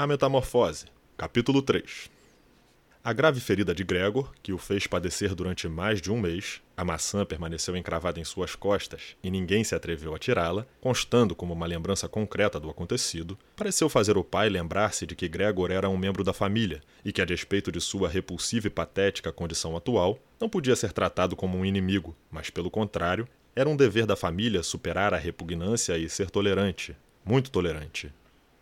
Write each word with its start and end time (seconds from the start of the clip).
A 0.00 0.06
Metamorfose, 0.06 0.86
capítulo 1.14 1.60
3 1.60 2.10
A 3.04 3.12
grave 3.12 3.38
ferida 3.38 3.74
de 3.74 3.84
Gregor, 3.84 4.32
que 4.42 4.50
o 4.50 4.56
fez 4.56 4.86
padecer 4.86 5.34
durante 5.34 5.68
mais 5.68 6.00
de 6.00 6.10
um 6.10 6.18
mês, 6.18 6.62
a 6.74 6.82
maçã 6.82 7.22
permaneceu 7.22 7.76
encravada 7.76 8.18
em 8.18 8.24
suas 8.24 8.54
costas 8.54 9.14
e 9.22 9.30
ninguém 9.30 9.62
se 9.62 9.74
atreveu 9.74 10.14
a 10.14 10.18
tirá-la, 10.18 10.66
constando 10.80 11.34
como 11.34 11.52
uma 11.52 11.66
lembrança 11.66 12.08
concreta 12.08 12.58
do 12.58 12.70
acontecido, 12.70 13.36
pareceu 13.54 13.90
fazer 13.90 14.16
o 14.16 14.24
pai 14.24 14.48
lembrar-se 14.48 15.04
de 15.04 15.14
que 15.14 15.28
Gregor 15.28 15.70
era 15.70 15.90
um 15.90 15.98
membro 15.98 16.24
da 16.24 16.32
família 16.32 16.80
e 17.04 17.12
que, 17.12 17.20
a 17.20 17.26
despeito 17.26 17.70
de 17.70 17.78
sua 17.78 18.08
repulsiva 18.08 18.68
e 18.68 18.70
patética 18.70 19.30
condição 19.30 19.76
atual, 19.76 20.18
não 20.40 20.48
podia 20.48 20.76
ser 20.76 20.94
tratado 20.94 21.36
como 21.36 21.58
um 21.58 21.64
inimigo, 21.66 22.16
mas, 22.30 22.48
pelo 22.48 22.70
contrário, 22.70 23.28
era 23.54 23.68
um 23.68 23.76
dever 23.76 24.06
da 24.06 24.16
família 24.16 24.62
superar 24.62 25.12
a 25.12 25.18
repugnância 25.18 25.98
e 25.98 26.08
ser 26.08 26.30
tolerante, 26.30 26.96
muito 27.22 27.50
tolerante. 27.50 28.10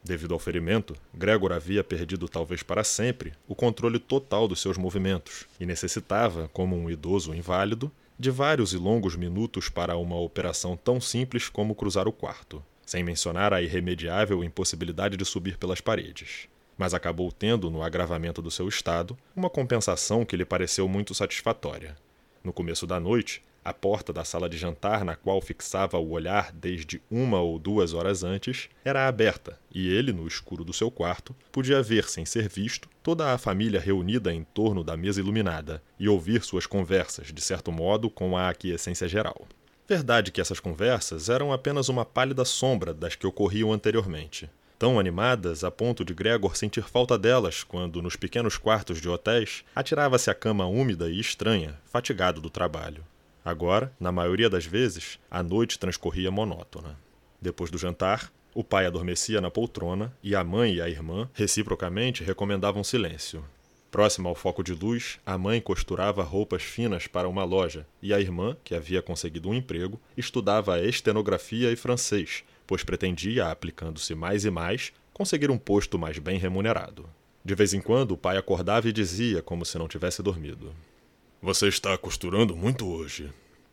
Devido 0.03 0.33
ao 0.33 0.39
ferimento, 0.39 0.95
Gregor 1.13 1.53
havia 1.53 1.83
perdido 1.83 2.29
talvez 2.29 2.63
para 2.63 2.85
sempre 2.85 3.33
o 3.47 3.55
controle 3.55 3.99
total 3.99 4.47
dos 4.47 4.61
seus 4.61 4.79
movimentos 4.79 5.47
e 5.59 5.67
necessitava, 5.67 6.49
como 6.53 6.77
um 6.77 6.89
idoso 6.89 7.35
inválido, 7.35 7.91
de 8.19 8.31
vários 8.31 8.73
e 8.73 8.77
longos 8.77 9.15
minutos 9.17 9.69
para 9.69 9.97
uma 9.97 10.17
operação 10.17 10.77
tão 10.77 11.01
simples 11.01 11.49
como 11.49 11.75
cruzar 11.75 12.09
o 12.09 12.13
quarto, 12.13 12.65
sem 12.85 13.05
mencionar 13.05 13.53
a 13.53 13.63
irremediável 13.63 14.43
impossibilidade 14.43 15.17
de 15.17 15.25
subir 15.25 15.57
pelas 15.57 15.81
paredes. 15.81 16.49
Mas 16.77 16.95
acabou 16.95 17.31
tendo, 17.31 17.71
no 17.71 17.83
agravamento 17.83 18.41
do 18.41 18.51
seu 18.51 18.69
estado, 18.69 19.17
uma 19.37 19.51
compensação 19.51 20.25
que 20.25 20.37
lhe 20.37 20.45
pareceu 20.45 20.89
muito 20.89 21.15
satisfatória. 21.15 21.97
No 22.43 22.53
começo 22.53 22.87
da 22.87 22.99
noite, 22.99 23.43
a 23.69 23.73
porta 23.73 24.13
da 24.13 24.25
sala 24.25 24.49
de 24.49 24.57
jantar, 24.57 25.05
na 25.05 25.15
qual 25.15 25.41
fixava 25.41 25.99
o 25.99 26.11
olhar 26.11 26.51
desde 26.53 27.03
uma 27.11 27.41
ou 27.41 27.59
duas 27.59 27.93
horas 27.93 28.25
antes, 28.25 28.69
era 28.85 29.07
aberta, 29.07 29.59
e 29.73 29.89
ele, 29.89 30.13
no 30.13 30.27
escuro 30.27 30.65
do 30.65 30.73
seu 30.73 30.91
quarto, 30.91 31.35
podia 31.53 31.83
ver, 31.83 32.09
sem 32.09 32.25
ser 32.25 32.49
visto, 32.49 32.89
toda 33.03 33.33
a 33.33 33.39
família 33.39 33.81
reunida 33.81 34.33
em 34.33 34.43
torno 34.43 34.83
da 34.83 34.97
mesa 34.97 35.21
iluminada 35.21 35.83
e 35.99 36.09
ouvir 36.09 36.43
suas 36.43 36.67
conversas, 36.67 37.33
de 37.33 37.41
certo 37.41 37.71
modo, 37.71 38.09
com 38.11 38.37
a 38.37 38.49
aquiescência 38.49 39.07
geral. 39.07 39.47
Verdade 39.87 40.31
que 40.33 40.41
essas 40.41 40.61
conversas 40.61 41.29
eram 41.29 41.53
apenas 41.53 41.89
uma 41.89 42.05
pálida 42.05 42.45
sombra 42.45 42.93
das 42.93 43.15
que 43.15 43.27
ocorriam 43.27 43.73
anteriormente 43.73 44.51
tão 44.79 44.99
animadas 44.99 45.65
a 45.65 45.71
ponto 45.71 46.05
de 46.05 46.15
Gregor 46.15 46.57
sentir 46.57 46.85
falta 46.85 47.19
delas 47.19 47.65
quando, 47.65 48.01
nos 48.01 48.15
pequenos 48.15 48.57
quartos 48.57 49.01
de 49.01 49.09
hotéis, 49.09 49.65
atirava-se 49.75 50.31
à 50.31 50.35
cama 50.35 50.67
úmida 50.67 51.11
e 51.11 51.19
estranha, 51.19 51.75
fatigado 51.87 52.41
do 52.41 52.49
trabalho. 52.49 53.05
Agora, 53.45 53.93
na 53.99 54.13
maioria 54.13 54.51
das 54.51 54.67
vezes, 54.67 55.19
a 55.31 55.43
noite 55.43 55.79
transcorria 55.79 56.31
monótona. 56.31 56.99
Depois 57.41 57.71
do 57.71 57.79
jantar, 57.79 58.33
o 58.55 58.65
pai 58.65 58.87
adormecia 58.87 59.41
na 59.41 59.51
poltrona 59.51 60.13
e 60.23 60.35
a 60.35 60.43
mãe 60.43 60.75
e 60.75 60.83
a 60.83 60.89
irmã, 60.89 61.31
reciprocamente, 61.33 62.25
recomendavam 62.25 62.83
silêncio. 62.83 63.45
Próxima 63.91 64.29
ao 64.29 64.35
foco 64.35 64.63
de 64.63 64.75
luz, 64.75 65.19
a 65.25 65.39
mãe 65.39 65.61
costurava 65.61 66.23
roupas 66.23 66.63
finas 66.63 67.07
para 67.07 67.29
uma 67.29 67.45
loja 67.45 67.87
e 68.03 68.13
a 68.13 68.21
irmã, 68.21 68.57
que 68.63 68.75
havia 68.75 69.01
conseguido 69.01 69.49
um 69.49 69.55
emprego, 69.55 69.99
estudava 70.17 70.83
estenografia 70.83 71.73
e 71.73 71.77
francês, 71.77 72.45
pois 72.67 72.85
pretendia, 72.85 73.51
aplicando-se 73.51 74.15
mais 74.15 74.45
e 74.45 74.51
mais, 74.51 74.93
conseguir 75.15 75.51
um 75.51 75.57
posto 75.57 75.99
mais 75.99 76.19
bem 76.19 76.39
remunerado. 76.39 77.09
De 77.43 77.55
vez 77.55 77.73
em 77.73 77.81
quando, 77.81 78.13
o 78.13 78.17
pai 78.17 78.37
acordava 78.37 78.89
e 78.89 78.93
dizia, 78.93 79.41
como 79.41 79.65
se 79.65 79.79
não 79.79 79.89
tivesse 79.89 80.23
dormido: 80.23 80.75
você 81.41 81.69
está 81.69 81.97
costurando 81.97 82.57
muito 82.57 82.87
hoje. 82.89 83.31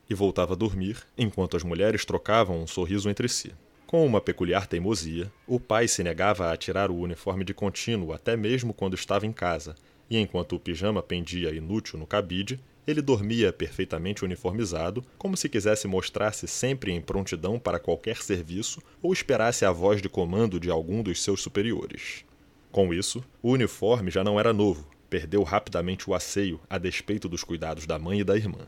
E 0.08 0.14
voltava 0.14 0.54
a 0.54 0.56
dormir, 0.56 0.98
enquanto 1.18 1.58
as 1.58 1.64
mulheres 1.64 2.06
trocavam 2.06 2.62
um 2.62 2.68
sorriso 2.68 3.10
entre 3.10 3.28
si. 3.28 3.52
Com 3.88 4.06
uma 4.06 4.22
peculiar 4.22 4.68
teimosia, 4.68 5.32
o 5.48 5.60
pai 5.60 5.88
se 5.88 6.04
negava 6.04 6.52
a 6.52 6.58
tirar 6.58 6.92
o 6.92 6.98
uniforme 6.98 7.44
de 7.44 7.56
contínuo 7.56 8.14
até 8.14 8.38
mesmo 8.38 8.72
quando 8.72 8.94
estava 8.94 9.26
em 9.26 9.32
casa, 9.32 9.76
e 10.08 10.18
enquanto 10.18 10.56
o 10.56 10.60
pijama 10.60 11.02
pendia 11.02 11.50
inútil 11.50 11.98
no 11.98 12.06
cabide, 12.06 12.60
ele 12.86 13.02
dormia 13.02 13.52
perfeitamente 13.52 14.24
uniformizado, 14.24 15.04
como 15.18 15.36
se 15.36 15.50
quisesse 15.50 15.88
mostrar-se 15.88 16.48
sempre 16.48 16.92
em 16.92 17.02
prontidão 17.02 17.58
para 17.58 17.80
qualquer 17.80 18.18
serviço 18.18 18.80
ou 19.02 19.12
esperasse 19.12 19.66
a 19.66 19.72
voz 19.72 20.04
de 20.04 20.09
comando 20.09 20.59
de 20.59 20.70
algum 20.70 21.02
dos 21.02 21.24
seus 21.24 21.42
superiores. 21.42 22.24
Com 22.72 22.94
isso, 22.94 23.24
o 23.42 23.52
uniforme 23.52 24.12
já 24.12 24.24
não 24.24 24.40
era 24.40 24.54
novo, 24.54 24.86
perdeu 25.10 25.44
rapidamente 25.44 26.10
o 26.10 26.14
asseio 26.14 26.60
a 26.70 26.78
despeito 26.78 27.30
dos 27.30 27.44
cuidados 27.44 27.86
da 27.86 27.98
mãe 27.98 28.20
e 28.20 28.24
da 28.24 28.36
irmã. 28.36 28.68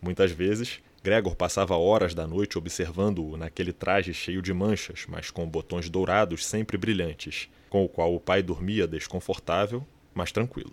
Muitas 0.00 0.30
vezes, 0.30 0.80
Gregor 1.02 1.34
passava 1.34 1.76
horas 1.76 2.14
da 2.14 2.26
noite 2.26 2.58
observando-o 2.58 3.36
naquele 3.36 3.72
traje 3.72 4.12
cheio 4.12 4.42
de 4.42 4.52
manchas, 4.52 5.06
mas 5.08 5.30
com 5.30 5.48
botões 5.48 5.88
dourados 5.88 6.44
sempre 6.44 6.76
brilhantes, 6.76 7.48
com 7.70 7.84
o 7.84 7.88
qual 7.88 8.14
o 8.14 8.20
pai 8.20 8.42
dormia 8.42 8.86
desconfortável, 8.86 9.86
mas 10.12 10.30
tranquilo. 10.30 10.72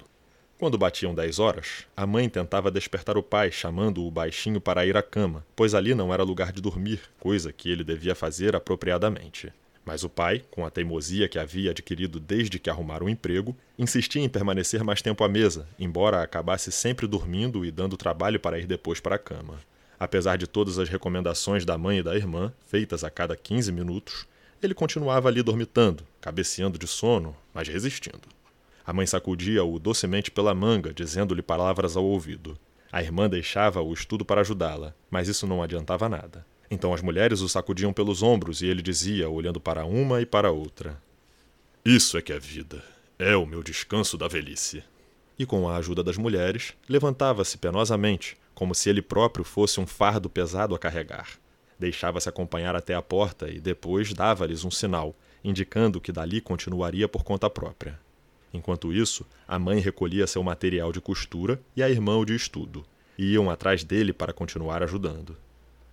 Quando 0.60 0.78
batiam 0.78 1.14
dez 1.14 1.38
horas, 1.38 1.86
a 1.96 2.08
mãe 2.08 2.28
tentava 2.28 2.72
despertar 2.72 3.16
o 3.16 3.22
pai, 3.22 3.52
chamando-o 3.52 4.10
baixinho 4.10 4.60
para 4.60 4.86
ir 4.86 4.98
à 4.98 5.04
cama, 5.04 5.46
pois 5.56 5.76
ali 5.76 5.94
não 5.94 6.12
era 6.14 6.24
lugar 6.24 6.52
de 6.52 6.62
dormir, 6.62 7.00
coisa 7.20 7.54
que 7.54 7.70
ele 7.70 7.84
devia 7.84 8.16
fazer 8.16 8.56
apropriadamente. 8.56 9.54
Mas 9.88 10.04
o 10.04 10.10
pai, 10.10 10.44
com 10.52 10.66
a 10.66 10.70
teimosia 10.70 11.30
que 11.30 11.40
havia 11.40 11.72
adquirido 11.72 12.20
desde 12.20 12.60
que 12.60 12.70
arrumara 12.70 13.06
um 13.06 13.08
emprego, 13.08 13.56
insistia 13.80 14.22
em 14.22 14.28
permanecer 14.28 14.84
mais 14.84 15.02
tempo 15.02 15.24
à 15.24 15.30
mesa, 15.30 15.66
embora 15.80 16.22
acabasse 16.22 16.74
sempre 16.74 17.08
dormindo 17.08 17.64
e 17.64 17.72
dando 17.72 17.96
trabalho 17.96 18.38
para 18.38 18.60
ir 18.60 18.68
depois 18.68 19.00
para 19.00 19.16
a 19.16 19.18
cama. 19.18 19.54
Apesar 19.98 20.38
de 20.38 20.46
todas 20.46 20.78
as 20.78 20.90
recomendações 20.90 21.64
da 21.64 21.78
mãe 21.78 22.00
e 22.00 22.04
da 22.04 22.18
irmã, 22.18 22.52
feitas 22.68 23.02
a 23.06 23.10
cada 23.10 23.38
15 23.38 23.72
minutos, 23.72 24.28
ele 24.62 24.74
continuava 24.74 25.30
ali 25.30 25.42
dormitando, 25.42 26.04
cabeceando 26.20 26.78
de 26.78 26.86
sono, 26.86 27.34
mas 27.54 27.70
resistindo. 27.70 28.28
A 28.86 28.92
mãe 28.92 29.08
sacudia-o 29.08 29.80
docemente 29.80 30.30
pela 30.30 30.54
manga, 30.54 30.94
dizendo-lhe 30.94 31.42
palavras 31.42 31.96
ao 31.96 32.04
ouvido. 32.04 32.60
A 32.92 33.02
irmã 33.02 33.30
deixava 33.30 33.82
o 33.82 33.94
estudo 33.94 34.26
para 34.26 34.42
ajudá-la, 34.42 34.94
mas 35.10 35.30
isso 35.30 35.48
não 35.48 35.64
adiantava 35.64 36.10
nada. 36.10 36.46
Então 36.70 36.94
as 36.94 37.02
mulheres 37.02 37.42
o 37.42 37.48
sacudiam 37.48 37.94
pelos 37.94 38.22
ombros 38.22 38.62
e 38.62 38.66
ele 38.66 38.82
dizia, 38.82 39.30
olhando 39.30 39.60
para 39.60 39.86
uma 39.86 40.22
e 40.22 40.26
para 40.26 40.52
outra: 40.52 41.02
Isso 41.84 42.18
é 42.18 42.22
que 42.22 42.34
é 42.34 42.40
vida. 42.40 42.84
É 43.18 43.36
o 43.36 43.46
meu 43.46 43.64
descanso 43.64 44.18
da 44.18 44.28
velhice. 44.28 44.84
E 45.40 45.46
com 45.46 45.68
a 45.68 45.78
ajuda 45.78 46.04
das 46.04 46.18
mulheres, 46.18 46.74
levantava-se 46.90 47.58
penosamente, 47.58 48.38
como 48.54 48.76
se 48.76 48.90
ele 48.90 49.02
próprio 49.02 49.46
fosse 49.46 49.80
um 49.80 49.88
fardo 49.88 50.30
pesado 50.30 50.76
a 50.76 50.80
carregar. 50.80 51.30
Deixava-se 51.80 52.28
acompanhar 52.28 52.76
até 52.76 52.96
a 52.96 53.02
porta 53.02 53.50
e 53.50 53.60
depois 53.60 54.14
dava-lhes 54.14 54.66
um 54.66 54.72
sinal, 54.72 55.16
indicando 55.44 56.02
que 56.02 56.12
dali 56.12 56.42
continuaria 56.42 57.08
por 57.08 57.24
conta 57.24 57.50
própria. 57.50 58.00
Enquanto 58.54 58.92
isso, 58.92 59.26
a 59.48 59.60
mãe 59.60 59.80
recolhia 59.80 60.26
seu 60.26 60.42
material 60.42 60.92
de 60.92 61.00
costura 61.00 61.62
e 61.76 61.84
a 61.84 61.90
irmã 61.90 62.18
o 62.18 62.26
de 62.26 62.36
estudo, 62.36 62.84
e 63.18 63.34
iam 63.34 63.50
atrás 63.50 63.84
dele 63.84 64.12
para 64.12 64.34
continuar 64.34 64.82
ajudando. 64.82 65.38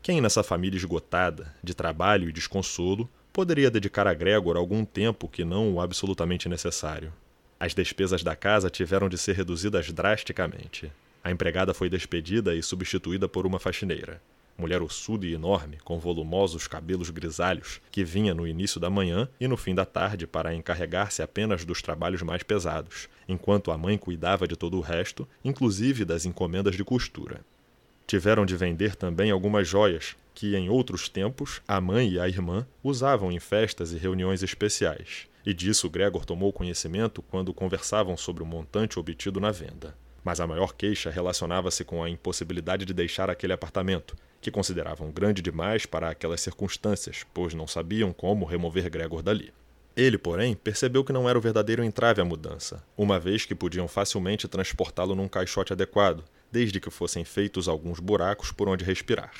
Quem 0.04 0.20
nessa 0.20 0.42
família 0.42 0.76
esgotada, 0.76 1.50
de 1.64 1.72
trabalho 1.72 2.28
e 2.28 2.32
desconsolo, 2.32 3.08
poderia 3.32 3.70
dedicar 3.70 4.06
a 4.06 4.12
Gregor 4.12 4.54
algum 4.54 4.84
tempo 4.84 5.26
que 5.26 5.46
não 5.46 5.72
o 5.72 5.80
absolutamente 5.80 6.46
necessário? 6.46 7.10
As 7.58 7.72
despesas 7.72 8.22
da 8.22 8.36
casa 8.36 8.68
tiveram 8.68 9.08
de 9.08 9.16
ser 9.16 9.34
reduzidas 9.34 9.90
drasticamente. 9.90 10.92
A 11.24 11.30
empregada 11.30 11.72
foi 11.72 11.88
despedida 11.88 12.54
e 12.54 12.62
substituída 12.62 13.26
por 13.26 13.46
uma 13.46 13.58
faxineira. 13.58 14.20
Mulher 14.58 14.82
ossuda 14.82 15.24
e 15.24 15.32
enorme, 15.32 15.78
com 15.82 15.98
volumosos 15.98 16.68
cabelos 16.68 17.08
grisalhos, 17.08 17.80
que 17.90 18.04
vinha 18.04 18.34
no 18.34 18.46
início 18.46 18.78
da 18.78 18.90
manhã 18.90 19.26
e 19.40 19.48
no 19.48 19.56
fim 19.56 19.74
da 19.74 19.86
tarde 19.86 20.26
para 20.26 20.54
encarregar-se 20.54 21.22
apenas 21.22 21.64
dos 21.64 21.80
trabalhos 21.80 22.20
mais 22.20 22.42
pesados, 22.42 23.08
enquanto 23.26 23.70
a 23.70 23.78
mãe 23.78 23.96
cuidava 23.96 24.46
de 24.46 24.54
todo 24.54 24.76
o 24.76 24.82
resto, 24.82 25.26
inclusive 25.42 26.04
das 26.04 26.26
encomendas 26.26 26.76
de 26.76 26.84
costura. 26.84 27.40
Tiveram 28.06 28.44
de 28.44 28.56
vender 28.56 28.94
também 28.96 29.30
algumas 29.30 29.66
joias, 29.66 30.16
que 30.34 30.56
em 30.56 30.68
outros 30.68 31.08
tempos 31.08 31.62
a 31.66 31.80
mãe 31.80 32.10
e 32.10 32.20
a 32.20 32.28
irmã 32.28 32.66
usavam 32.82 33.32
em 33.32 33.38
festas 33.38 33.92
e 33.92 33.96
reuniões 33.96 34.42
especiais. 34.42 35.26
E 35.46 35.54
disso 35.54 35.88
Gregor 35.88 36.24
tomou 36.24 36.52
conhecimento 36.52 37.22
quando 37.22 37.54
conversavam 37.54 38.16
sobre 38.16 38.42
o 38.42 38.46
montante 38.46 38.98
obtido 38.98 39.40
na 39.40 39.50
venda. 39.50 39.96
Mas 40.22 40.40
a 40.40 40.46
maior 40.46 40.74
queixa 40.74 41.10
relacionava-se 41.10 41.84
com 41.84 42.02
a 42.02 42.08
impossibilidade 42.08 42.84
de 42.84 42.94
deixar 42.94 43.28
aquele 43.28 43.52
apartamento, 43.52 44.16
que 44.40 44.50
consideravam 44.50 45.10
grande 45.10 45.40
demais 45.40 45.86
para 45.86 46.10
aquelas 46.10 46.40
circunstâncias, 46.40 47.24
pois 47.32 47.54
não 47.54 47.66
sabiam 47.66 48.12
como 48.12 48.44
remover 48.44 48.90
Gregor 48.90 49.22
dali. 49.22 49.52
Ele, 49.96 50.18
porém, 50.18 50.54
percebeu 50.54 51.04
que 51.04 51.12
não 51.12 51.28
era 51.28 51.38
o 51.38 51.40
verdadeiro 51.40 51.84
entrave 51.84 52.20
à 52.20 52.24
mudança, 52.24 52.82
uma 52.96 53.18
vez 53.18 53.46
que 53.46 53.54
podiam 53.54 53.86
facilmente 53.86 54.48
transportá-lo 54.48 55.14
num 55.14 55.28
caixote 55.28 55.72
adequado, 55.72 56.24
desde 56.54 56.78
que 56.78 56.88
fossem 56.88 57.24
feitos 57.24 57.66
alguns 57.66 57.98
buracos 57.98 58.52
por 58.52 58.68
onde 58.68 58.84
respirar. 58.84 59.32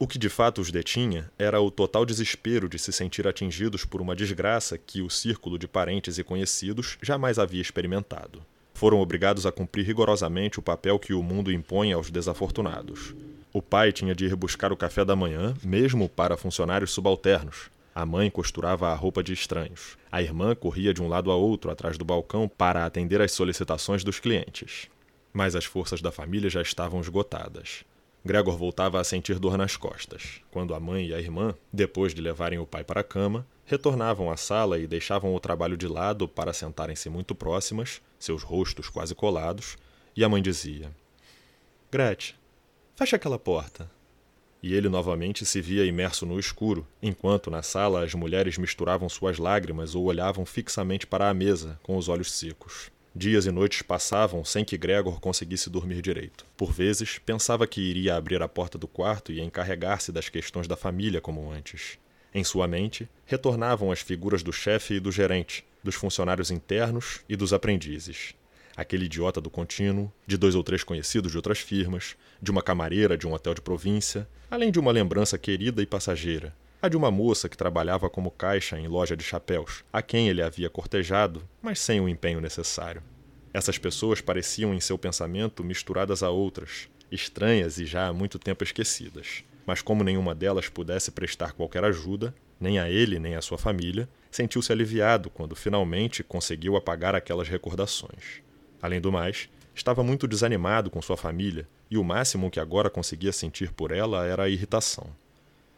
O 0.00 0.04
que 0.04 0.18
de 0.18 0.28
fato 0.28 0.60
os 0.60 0.72
detinha 0.72 1.30
era 1.38 1.60
o 1.60 1.70
total 1.70 2.04
desespero 2.04 2.68
de 2.68 2.76
se 2.76 2.92
sentir 2.92 3.24
atingidos 3.28 3.84
por 3.84 4.02
uma 4.02 4.16
desgraça 4.16 4.76
que 4.76 5.00
o 5.00 5.08
círculo 5.08 5.60
de 5.60 5.68
parentes 5.68 6.18
e 6.18 6.24
conhecidos 6.24 6.98
jamais 7.00 7.38
havia 7.38 7.62
experimentado. 7.62 8.42
Foram 8.74 8.98
obrigados 8.98 9.46
a 9.46 9.52
cumprir 9.52 9.86
rigorosamente 9.86 10.58
o 10.58 10.62
papel 10.62 10.98
que 10.98 11.14
o 11.14 11.22
mundo 11.22 11.52
impõe 11.52 11.92
aos 11.92 12.10
desafortunados. 12.10 13.14
O 13.52 13.62
pai 13.62 13.92
tinha 13.92 14.12
de 14.12 14.24
ir 14.24 14.34
buscar 14.34 14.72
o 14.72 14.76
café 14.76 15.04
da 15.04 15.14
manhã, 15.14 15.54
mesmo 15.62 16.08
para 16.08 16.36
funcionários 16.36 16.90
subalternos. 16.90 17.70
A 17.94 18.04
mãe 18.04 18.28
costurava 18.28 18.88
a 18.88 18.94
roupa 18.96 19.22
de 19.22 19.32
estranhos. 19.32 19.96
A 20.10 20.20
irmã 20.20 20.52
corria 20.52 20.92
de 20.92 21.00
um 21.00 21.06
lado 21.06 21.30
a 21.30 21.36
outro 21.36 21.70
atrás 21.70 21.96
do 21.96 22.04
balcão 22.04 22.48
para 22.48 22.84
atender 22.84 23.22
às 23.22 23.30
solicitações 23.30 24.02
dos 24.02 24.18
clientes. 24.18 24.88
Mas 25.36 25.54
as 25.54 25.66
forças 25.66 26.00
da 26.00 26.10
família 26.10 26.48
já 26.48 26.62
estavam 26.62 26.98
esgotadas. 26.98 27.84
Gregor 28.24 28.56
voltava 28.56 28.98
a 28.98 29.04
sentir 29.04 29.38
dor 29.38 29.58
nas 29.58 29.76
costas, 29.76 30.40
quando 30.50 30.74
a 30.74 30.80
mãe 30.80 31.08
e 31.08 31.14
a 31.14 31.20
irmã, 31.20 31.54
depois 31.70 32.14
de 32.14 32.22
levarem 32.22 32.58
o 32.58 32.64
pai 32.64 32.82
para 32.82 33.02
a 33.02 33.04
cama, 33.04 33.46
retornavam 33.66 34.30
à 34.30 34.36
sala 34.38 34.78
e 34.78 34.86
deixavam 34.86 35.34
o 35.34 35.38
trabalho 35.38 35.76
de 35.76 35.86
lado 35.86 36.26
para 36.26 36.54
sentarem-se 36.54 37.10
muito 37.10 37.34
próximas, 37.34 38.00
seus 38.18 38.42
rostos 38.42 38.88
quase 38.88 39.14
colados, 39.14 39.76
e 40.16 40.24
a 40.24 40.28
mãe 40.30 40.40
dizia: 40.40 40.90
Gretchen, 41.92 42.34
fecha 42.94 43.16
aquela 43.16 43.38
porta 43.38 43.90
e 44.62 44.72
ele 44.72 44.88
novamente 44.88 45.44
se 45.44 45.60
via 45.60 45.84
imerso 45.84 46.24
no 46.24 46.40
escuro, 46.40 46.88
enquanto 47.02 47.50
na 47.50 47.62
sala 47.62 48.02
as 48.02 48.14
mulheres 48.14 48.56
misturavam 48.56 49.06
suas 49.06 49.36
lágrimas 49.36 49.94
ou 49.94 50.06
olhavam 50.06 50.46
fixamente 50.46 51.06
para 51.06 51.28
a 51.28 51.34
mesa, 51.34 51.78
com 51.82 51.94
os 51.98 52.08
olhos 52.08 52.32
secos. 52.32 52.90
Dias 53.18 53.46
e 53.46 53.50
noites 53.50 53.80
passavam 53.80 54.44
sem 54.44 54.62
que 54.62 54.76
Gregor 54.76 55.18
conseguisse 55.20 55.70
dormir 55.70 56.02
direito. 56.02 56.44
Por 56.54 56.70
vezes, 56.70 57.18
pensava 57.18 57.66
que 57.66 57.80
iria 57.80 58.14
abrir 58.14 58.42
a 58.42 58.46
porta 58.46 58.76
do 58.76 58.86
quarto 58.86 59.32
e 59.32 59.40
encarregar-se 59.40 60.12
das 60.12 60.28
questões 60.28 60.68
da 60.68 60.76
família 60.76 61.18
como 61.18 61.50
antes. 61.50 61.96
Em 62.34 62.44
sua 62.44 62.68
mente, 62.68 63.08
retornavam 63.24 63.90
as 63.90 64.00
figuras 64.00 64.42
do 64.42 64.52
chefe 64.52 64.96
e 64.96 65.00
do 65.00 65.10
gerente, 65.10 65.64
dos 65.82 65.94
funcionários 65.94 66.50
internos 66.50 67.20
e 67.26 67.36
dos 67.36 67.54
aprendizes 67.54 68.34
aquele 68.76 69.06
idiota 69.06 69.40
do 69.40 69.48
contínuo, 69.48 70.12
de 70.26 70.36
dois 70.36 70.54
ou 70.54 70.62
três 70.62 70.84
conhecidos 70.84 71.32
de 71.32 71.38
outras 71.38 71.58
firmas, 71.58 72.14
de 72.42 72.50
uma 72.50 72.60
camareira 72.60 73.16
de 73.16 73.26
um 73.26 73.32
hotel 73.32 73.54
de 73.54 73.62
província, 73.62 74.28
além 74.50 74.70
de 74.70 74.78
uma 74.78 74.92
lembrança 74.92 75.38
querida 75.38 75.80
e 75.80 75.86
passageira, 75.86 76.54
a 76.80 76.88
de 76.88 76.96
uma 76.96 77.10
moça 77.10 77.48
que 77.48 77.56
trabalhava 77.56 78.10
como 78.10 78.30
caixa 78.30 78.78
em 78.78 78.86
loja 78.86 79.16
de 79.16 79.24
chapéus, 79.24 79.84
a 79.92 80.02
quem 80.02 80.28
ele 80.28 80.42
havia 80.42 80.68
cortejado, 80.68 81.42
mas 81.62 81.78
sem 81.80 82.00
o 82.00 82.08
empenho 82.08 82.40
necessário. 82.40 83.02
Essas 83.52 83.78
pessoas 83.78 84.20
pareciam 84.20 84.74
em 84.74 84.80
seu 84.80 84.98
pensamento 84.98 85.64
misturadas 85.64 86.22
a 86.22 86.30
outras, 86.30 86.88
estranhas 87.10 87.78
e 87.78 87.86
já 87.86 88.08
há 88.08 88.12
muito 88.12 88.38
tempo 88.38 88.62
esquecidas. 88.62 89.42
Mas 89.64 89.80
como 89.80 90.04
nenhuma 90.04 90.34
delas 90.34 90.68
pudesse 90.68 91.10
prestar 91.10 91.52
qualquer 91.52 91.82
ajuda, 91.82 92.34
nem 92.60 92.78
a 92.78 92.90
ele 92.90 93.18
nem 93.18 93.34
à 93.34 93.40
sua 93.40 93.58
família, 93.58 94.08
sentiu-se 94.30 94.70
aliviado 94.70 95.30
quando 95.30 95.56
finalmente 95.56 96.22
conseguiu 96.22 96.76
apagar 96.76 97.14
aquelas 97.14 97.48
recordações. 97.48 98.42
Além 98.80 99.00
do 99.00 99.10
mais, 99.10 99.48
estava 99.74 100.04
muito 100.04 100.28
desanimado 100.28 100.90
com 100.90 101.00
sua 101.02 101.16
família 101.16 101.66
e 101.90 101.96
o 101.96 102.04
máximo 102.04 102.50
que 102.50 102.60
agora 102.60 102.90
conseguia 102.90 103.32
sentir 103.32 103.72
por 103.72 103.90
ela 103.90 104.26
era 104.26 104.44
a 104.44 104.48
irritação. 104.48 105.06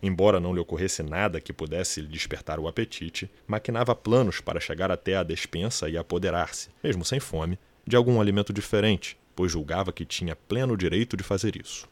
Embora 0.02 0.38
não 0.38 0.54
lhe 0.54 0.60
ocorresse 0.60 1.02
nada 1.02 1.40
que 1.40 1.52
pudesse 1.52 2.00
lhe 2.00 2.06
despertar 2.06 2.60
o 2.60 2.68
apetite, 2.68 3.30
maquinava 3.46 3.94
planos 3.94 4.40
para 4.40 4.60
chegar 4.60 4.90
até 4.90 5.16
a 5.16 5.22
despensa 5.22 5.88
e 5.88 5.98
apoderar-se, 5.98 6.68
mesmo 6.82 7.04
sem 7.04 7.18
fome, 7.18 7.58
de 7.86 7.96
algum 7.96 8.20
alimento 8.20 8.52
diferente, 8.52 9.18
pois 9.34 9.50
julgava 9.50 9.92
que 9.92 10.04
tinha 10.04 10.36
pleno 10.36 10.76
direito 10.76 11.16
de 11.16 11.24
fazer 11.24 11.56
isso. 11.56 11.88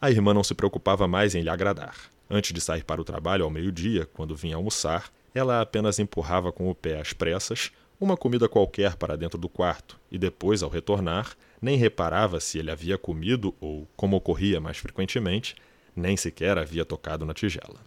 A 0.00 0.10
irmã 0.10 0.34
não 0.34 0.44
se 0.44 0.54
preocupava 0.54 1.08
mais 1.08 1.34
em 1.34 1.40
lhe 1.40 1.48
agradar. 1.48 1.96
Antes 2.30 2.52
de 2.52 2.60
sair 2.60 2.84
para 2.84 3.00
o 3.00 3.04
trabalho 3.04 3.44
ao 3.44 3.50
meio-dia, 3.50 4.06
quando 4.12 4.36
vinha 4.36 4.56
almoçar, 4.56 5.10
ela 5.34 5.60
apenas 5.60 5.98
empurrava 5.98 6.52
com 6.52 6.70
o 6.70 6.74
pé 6.74 7.00
às 7.00 7.12
pressas 7.12 7.70
uma 8.00 8.16
comida 8.16 8.48
qualquer 8.48 8.94
para 8.94 9.16
dentro 9.16 9.38
do 9.38 9.48
quarto, 9.48 9.98
e 10.10 10.18
depois, 10.18 10.62
ao 10.62 10.70
retornar, 10.70 11.36
nem 11.60 11.76
reparava 11.76 12.38
se 12.38 12.58
ele 12.58 12.70
havia 12.70 12.96
comido 12.96 13.54
ou, 13.60 13.88
como 13.96 14.16
ocorria 14.16 14.60
mais 14.60 14.76
frequentemente, 14.76 15.56
nem 15.98 16.16
sequer 16.16 16.56
havia 16.56 16.84
tocado 16.84 17.26
na 17.26 17.34
tigela. 17.34 17.80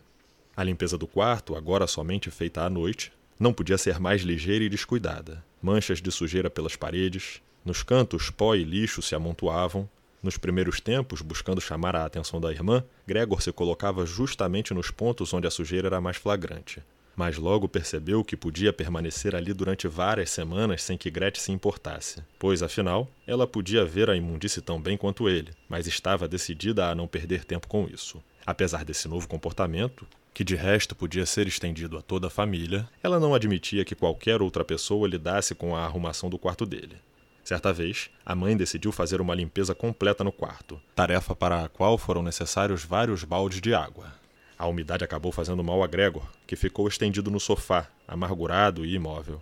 A 0.56 0.64
limpeza 0.64 0.98
do 0.98 1.08
quarto, 1.08 1.56
agora 1.56 1.88
somente 1.88 2.30
feita 2.30 2.62
à 2.62 2.70
noite, 2.70 3.12
não 3.40 3.54
podia 3.54 3.78
ser 3.78 4.00
mais 4.00 4.22
ligeira 4.22 4.64
e 4.64 4.70
descuidada. 4.70 5.44
Manchas 5.62 6.02
de 6.02 6.12
sujeira 6.12 6.50
pelas 6.50 6.76
paredes, 6.76 7.42
nos 7.64 7.82
cantos 7.82 8.30
pó 8.30 8.54
e 8.56 8.64
lixo 8.64 9.02
se 9.02 9.16
amontoavam. 9.16 9.90
Nos 10.22 10.38
primeiros 10.38 10.80
tempos, 10.80 11.22
buscando 11.22 11.60
chamar 11.60 11.96
a 11.96 12.06
atenção 12.06 12.40
da 12.40 12.52
irmã, 12.52 12.84
Gregor 13.08 13.42
se 13.42 13.52
colocava 13.52 14.06
justamente 14.06 14.74
nos 14.74 14.92
pontos 14.92 15.34
onde 15.34 15.48
a 15.48 15.52
sujeira 15.52 15.88
era 15.88 16.02
mais 16.02 16.18
flagrante, 16.18 16.84
mas 17.16 17.38
logo 17.38 17.68
percebeu 17.68 18.24
que 18.24 18.38
podia 18.38 18.74
permanecer 18.74 19.36
ali 19.36 19.54
durante 19.54 19.88
várias 19.88 20.30
semanas 20.30 20.84
sem 20.84 20.98
que 20.98 21.12
Gretchen 21.12 21.44
se 21.44 21.52
importasse, 21.52 22.24
pois, 22.40 22.64
afinal, 22.64 23.10
ela 23.28 23.46
podia 23.46 23.86
ver 23.86 24.10
a 24.10 24.16
imundície 24.16 24.62
tão 24.62 24.82
bem 24.82 24.98
quanto 24.98 25.30
ele, 25.30 25.52
mas 25.68 25.88
estava 25.88 26.28
decidida 26.28 26.88
a 26.88 26.96
não 26.96 27.08
perder 27.08 27.46
tempo 27.46 27.68
com 27.68 27.88
isso. 27.88 28.22
Apesar 28.46 28.84
desse 28.84 29.08
novo 29.08 29.28
comportamento, 29.28 30.08
que 30.34 30.44
de 30.44 30.56
resto 30.56 30.96
podia 30.96 31.26
ser 31.26 31.48
estendido 31.48 31.98
a 31.98 32.02
toda 32.02 32.28
a 32.28 32.30
família, 32.30 32.88
ela 33.04 33.20
não 33.20 33.34
admitia 33.36 33.86
que 33.86 33.96
qualquer 33.96 34.42
outra 34.42 34.64
pessoa 34.64 35.08
lidasse 35.08 35.54
com 35.54 35.76
a 35.76 35.84
arrumação 35.84 36.30
do 36.30 36.38
quarto 36.38 36.66
dele. 36.66 36.98
Certa 37.44 37.74
vez, 37.74 38.10
a 38.26 38.36
mãe 38.36 38.56
decidiu 38.56 38.92
fazer 38.92 39.20
uma 39.20 39.36
limpeza 39.36 39.76
completa 39.76 40.24
no 40.24 40.32
quarto, 40.32 40.80
tarefa 40.96 41.36
para 41.36 41.66
a 41.66 41.70
qual 41.70 41.98
foram 41.98 42.24
necessários 42.24 42.84
vários 42.84 43.24
baldes 43.24 43.60
de 43.60 43.74
água. 43.74 44.21
A 44.62 44.68
umidade 44.68 45.04
acabou 45.04 45.32
fazendo 45.32 45.64
mal 45.64 45.82
a 45.82 45.88
Gregor, 45.88 46.22
que 46.46 46.56
ficou 46.56 46.88
estendido 46.88 47.32
no 47.32 47.40
sofá, 47.40 47.90
amargurado 48.08 48.86
e 48.86 48.94
imóvel. 48.94 49.42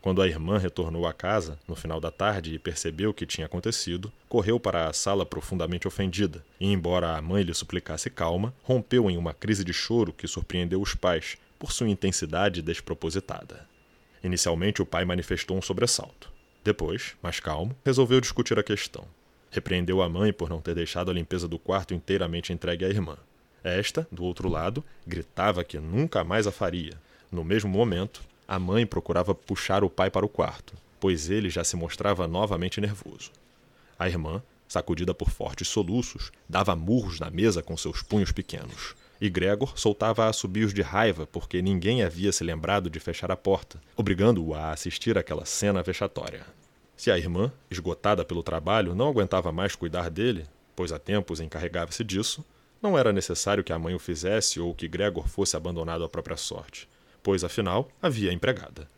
Quando 0.00 0.22
a 0.22 0.26
irmã 0.26 0.56
retornou 0.56 1.06
à 1.06 1.12
casa, 1.12 1.58
no 1.68 1.76
final 1.76 2.00
da 2.00 2.10
tarde, 2.10 2.54
e 2.54 2.58
percebeu 2.58 3.10
o 3.10 3.14
que 3.14 3.26
tinha 3.26 3.44
acontecido, 3.44 4.10
correu 4.26 4.58
para 4.58 4.88
a 4.88 4.92
sala 4.94 5.26
profundamente 5.26 5.86
ofendida, 5.86 6.42
e, 6.58 6.72
embora 6.72 7.14
a 7.14 7.20
mãe 7.20 7.42
lhe 7.42 7.52
suplicasse 7.52 8.08
calma, 8.08 8.54
rompeu 8.62 9.10
em 9.10 9.18
uma 9.18 9.34
crise 9.34 9.62
de 9.64 9.74
choro 9.74 10.14
que 10.14 10.26
surpreendeu 10.26 10.80
os 10.80 10.94
pais 10.94 11.36
por 11.58 11.70
sua 11.70 11.90
intensidade 11.90 12.62
despropositada. 12.62 13.68
Inicialmente, 14.22 14.80
o 14.80 14.86
pai 14.86 15.04
manifestou 15.04 15.58
um 15.58 15.62
sobressalto. 15.62 16.32
Depois, 16.64 17.16
mais 17.22 17.38
calmo, 17.38 17.76
resolveu 17.84 18.18
discutir 18.18 18.58
a 18.58 18.62
questão. 18.62 19.04
Repreendeu 19.50 20.00
a 20.00 20.08
mãe 20.08 20.32
por 20.32 20.48
não 20.48 20.62
ter 20.62 20.74
deixado 20.74 21.10
a 21.10 21.14
limpeza 21.14 21.46
do 21.46 21.58
quarto 21.58 21.92
inteiramente 21.92 22.50
entregue 22.50 22.86
à 22.86 22.88
irmã. 22.88 23.18
Esta, 23.64 24.06
do 24.12 24.22
outro 24.22 24.46
lado, 24.46 24.84
gritava 25.06 25.64
que 25.64 25.78
nunca 25.78 26.22
mais 26.22 26.46
a 26.46 26.52
faria. 26.52 26.92
No 27.32 27.42
mesmo 27.42 27.70
momento, 27.70 28.20
a 28.46 28.58
mãe 28.58 28.86
procurava 28.86 29.34
puxar 29.34 29.82
o 29.82 29.88
pai 29.88 30.10
para 30.10 30.26
o 30.26 30.28
quarto, 30.28 30.74
pois 31.00 31.30
ele 31.30 31.48
já 31.48 31.64
se 31.64 31.74
mostrava 31.74 32.28
novamente 32.28 32.78
nervoso. 32.78 33.30
A 33.98 34.06
irmã, 34.06 34.42
sacudida 34.68 35.14
por 35.14 35.30
fortes 35.30 35.66
soluços, 35.66 36.30
dava 36.46 36.76
murros 36.76 37.18
na 37.18 37.30
mesa 37.30 37.62
com 37.62 37.74
seus 37.74 38.02
punhos 38.02 38.32
pequenos. 38.32 38.94
E 39.18 39.30
Gregor 39.30 39.78
soltava 39.78 40.28
assobios 40.28 40.74
de 40.74 40.82
raiva 40.82 41.26
porque 41.26 41.62
ninguém 41.62 42.02
havia 42.02 42.32
se 42.32 42.44
lembrado 42.44 42.90
de 42.90 43.00
fechar 43.00 43.30
a 43.30 43.36
porta, 43.36 43.80
obrigando-o 43.96 44.54
a 44.54 44.72
assistir 44.72 45.16
àquela 45.16 45.46
cena 45.46 45.82
vexatória. 45.82 46.44
Se 46.96 47.10
a 47.10 47.16
irmã, 47.16 47.50
esgotada 47.70 48.24
pelo 48.24 48.42
trabalho, 48.42 48.94
não 48.94 49.08
aguentava 49.08 49.50
mais 49.50 49.74
cuidar 49.74 50.10
dele, 50.10 50.44
pois 50.76 50.92
há 50.92 50.98
tempos 50.98 51.40
encarregava-se 51.40 52.04
disso, 52.04 52.44
não 52.80 52.98
era 52.98 53.12
necessário 53.12 53.64
que 53.64 53.72
a 53.72 53.78
mãe 53.78 53.94
o 53.94 53.98
fizesse 53.98 54.60
ou 54.60 54.74
que 54.74 54.88
Gregor 54.88 55.28
fosse 55.28 55.56
abandonado 55.56 56.04
à 56.04 56.08
própria 56.08 56.36
sorte, 56.36 56.88
pois, 57.22 57.44
afinal, 57.44 57.88
havia 58.02 58.32
empregada. 58.32 58.88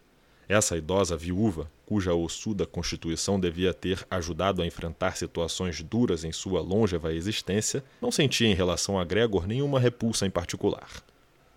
Essa 0.48 0.76
idosa 0.76 1.16
viúva, 1.16 1.68
cuja 1.84 2.14
ossuda 2.14 2.66
constituição 2.66 3.38
devia 3.38 3.74
ter 3.74 4.06
ajudado 4.08 4.62
a 4.62 4.66
enfrentar 4.66 5.16
situações 5.16 5.82
duras 5.82 6.22
em 6.22 6.30
sua 6.30 6.60
longeva 6.60 7.12
existência, 7.12 7.82
não 8.00 8.12
sentia 8.12 8.46
em 8.46 8.54
relação 8.54 8.98
a 8.98 9.04
Gregor 9.04 9.46
nenhuma 9.46 9.80
repulsa 9.80 10.24
em 10.24 10.30
particular. 10.30 10.88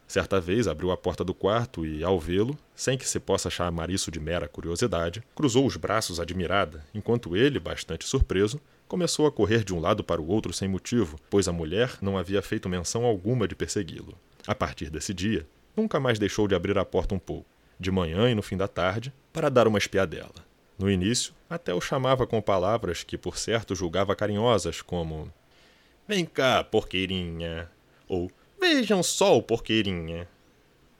Certa 0.07 0.41
vez 0.41 0.67
abriu 0.67 0.89
a 0.89 0.97
porta 0.97 1.23
do 1.23 1.35
quarto 1.35 1.85
e, 1.85 2.03
ao 2.03 2.19
vê-lo, 2.19 2.57
sem 2.75 2.97
que 2.97 3.07
se 3.07 3.19
possa 3.19 3.47
chamar 3.47 3.91
isso 3.91 4.09
de 4.09 4.19
mera 4.19 4.47
curiosidade, 4.47 5.21
cruzou 5.35 5.67
os 5.67 5.77
braços 5.77 6.19
admirada, 6.19 6.83
enquanto 6.95 7.37
ele, 7.37 7.59
bastante 7.59 8.07
surpreso, 8.07 8.59
começou 8.89 9.27
a 9.27 9.31
correr 9.31 9.63
de 9.63 9.73
um 9.73 9.79
lado 9.79 10.03
para 10.03 10.19
o 10.19 10.27
outro 10.27 10.51
sem 10.51 10.67
motivo, 10.67 11.17
pois 11.29 11.47
a 11.47 11.53
mulher 11.53 11.97
não 12.01 12.17
havia 12.17 12.41
feito 12.41 12.67
menção 12.67 13.05
alguma 13.05 13.47
de 13.47 13.55
persegui-lo. 13.55 14.17
A 14.47 14.55
partir 14.55 14.89
desse 14.89 15.13
dia, 15.13 15.47
nunca 15.77 15.99
mais 15.99 16.17
deixou 16.17 16.47
de 16.47 16.55
abrir 16.55 16.75
a 16.77 16.83
porta 16.83 17.13
um 17.13 17.19
pouco, 17.19 17.45
de 17.79 17.91
manhã 17.91 18.29
e 18.29 18.35
no 18.35 18.41
fim 18.41 18.57
da 18.57 18.67
tarde, 18.67 19.13
para 19.31 19.47
dar 19.47 19.67
uma 19.67 19.77
espiadela. 19.77 20.33
No 20.77 20.89
início, 20.89 21.33
até 21.47 21.71
o 21.73 21.79
chamava 21.79 22.25
com 22.25 22.41
palavras 22.41 23.03
que, 23.03 23.17
por 23.17 23.37
certo, 23.37 23.75
julgava 23.75 24.15
carinhosas, 24.15 24.81
como 24.81 25.31
Vem 26.07 26.25
cá, 26.25 26.63
porqueirinha, 26.63 27.69
ou 28.07 28.31
Vejam 28.59 29.01
só 29.03 29.37
o 29.37 29.43
porqueirinha. 29.43 30.27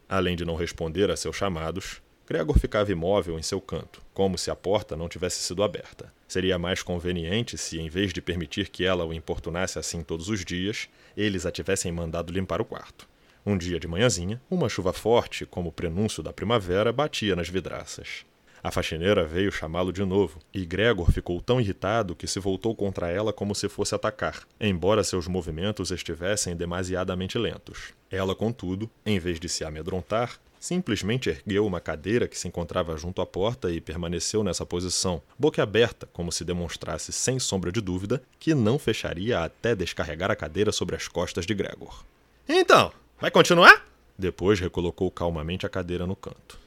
Além 0.07 0.35
de 0.35 0.45
não 0.45 0.55
responder 0.55 1.09
a 1.09 1.17
seus 1.17 1.35
chamados, 1.35 2.01
Gregor 2.29 2.59
ficava 2.59 2.91
imóvel 2.91 3.39
em 3.39 3.41
seu 3.41 3.59
canto, 3.59 4.03
como 4.13 4.37
se 4.37 4.51
a 4.51 4.55
porta 4.55 4.95
não 4.95 5.09
tivesse 5.09 5.41
sido 5.41 5.63
aberta. 5.63 6.13
Seria 6.27 6.59
mais 6.59 6.83
conveniente 6.83 7.57
se, 7.57 7.79
em 7.79 7.89
vez 7.89 8.13
de 8.13 8.21
permitir 8.21 8.69
que 8.69 8.85
ela 8.85 9.03
o 9.03 9.11
importunasse 9.11 9.79
assim 9.79 10.03
todos 10.03 10.29
os 10.29 10.45
dias, 10.45 10.87
eles 11.17 11.47
a 11.47 11.51
tivessem 11.51 11.91
mandado 11.91 12.31
limpar 12.31 12.61
o 12.61 12.65
quarto. 12.65 13.09
Um 13.43 13.57
dia 13.57 13.79
de 13.79 13.87
manhãzinha, 13.87 14.39
uma 14.47 14.69
chuva 14.69 14.93
forte, 14.93 15.43
como 15.43 15.71
prenúncio 15.71 16.21
da 16.21 16.31
primavera, 16.31 16.93
batia 16.93 17.35
nas 17.35 17.49
vidraças. 17.49 18.27
A 18.61 18.69
faxineira 18.69 19.25
veio 19.25 19.51
chamá-lo 19.51 19.91
de 19.91 20.05
novo, 20.05 20.37
e 20.53 20.67
Gregor 20.67 21.11
ficou 21.11 21.41
tão 21.41 21.59
irritado 21.59 22.15
que 22.15 22.27
se 22.27 22.39
voltou 22.39 22.75
contra 22.75 23.09
ela 23.09 23.33
como 23.33 23.55
se 23.55 23.67
fosse 23.67 23.95
atacar, 23.95 24.43
embora 24.59 25.03
seus 25.03 25.27
movimentos 25.27 25.89
estivessem 25.89 26.55
demasiadamente 26.55 27.39
lentos. 27.39 27.93
Ela, 28.11 28.35
contudo, 28.35 28.87
em 29.03 29.17
vez 29.17 29.39
de 29.39 29.49
se 29.49 29.63
amedrontar, 29.63 30.39
simplesmente 30.59 31.29
ergueu 31.29 31.65
uma 31.65 31.79
cadeira 31.79 32.27
que 32.27 32.37
se 32.37 32.47
encontrava 32.47 32.97
junto 32.97 33.21
à 33.21 33.25
porta 33.25 33.71
e 33.71 33.79
permaneceu 33.79 34.43
nessa 34.43 34.65
posição, 34.65 35.21
boca 35.37 35.63
aberta, 35.63 36.07
como 36.11 36.31
se 36.31 36.43
demonstrasse 36.43 37.11
sem 37.11 37.39
sombra 37.39 37.71
de 37.71 37.79
dúvida 37.79 38.21
que 38.39 38.53
não 38.53 38.77
fecharia 38.77 39.39
até 39.39 39.75
descarregar 39.75 40.29
a 40.29 40.35
cadeira 40.35 40.71
sobre 40.71 40.95
as 40.95 41.07
costas 41.07 41.45
de 41.45 41.53
Gregor. 41.53 42.03
Então, 42.47 42.91
vai 43.19 43.31
continuar? 43.31 43.85
Depois 44.17 44.59
recolocou 44.59 45.09
calmamente 45.09 45.65
a 45.65 45.69
cadeira 45.69 46.05
no 46.05 46.15
canto. 46.15 46.59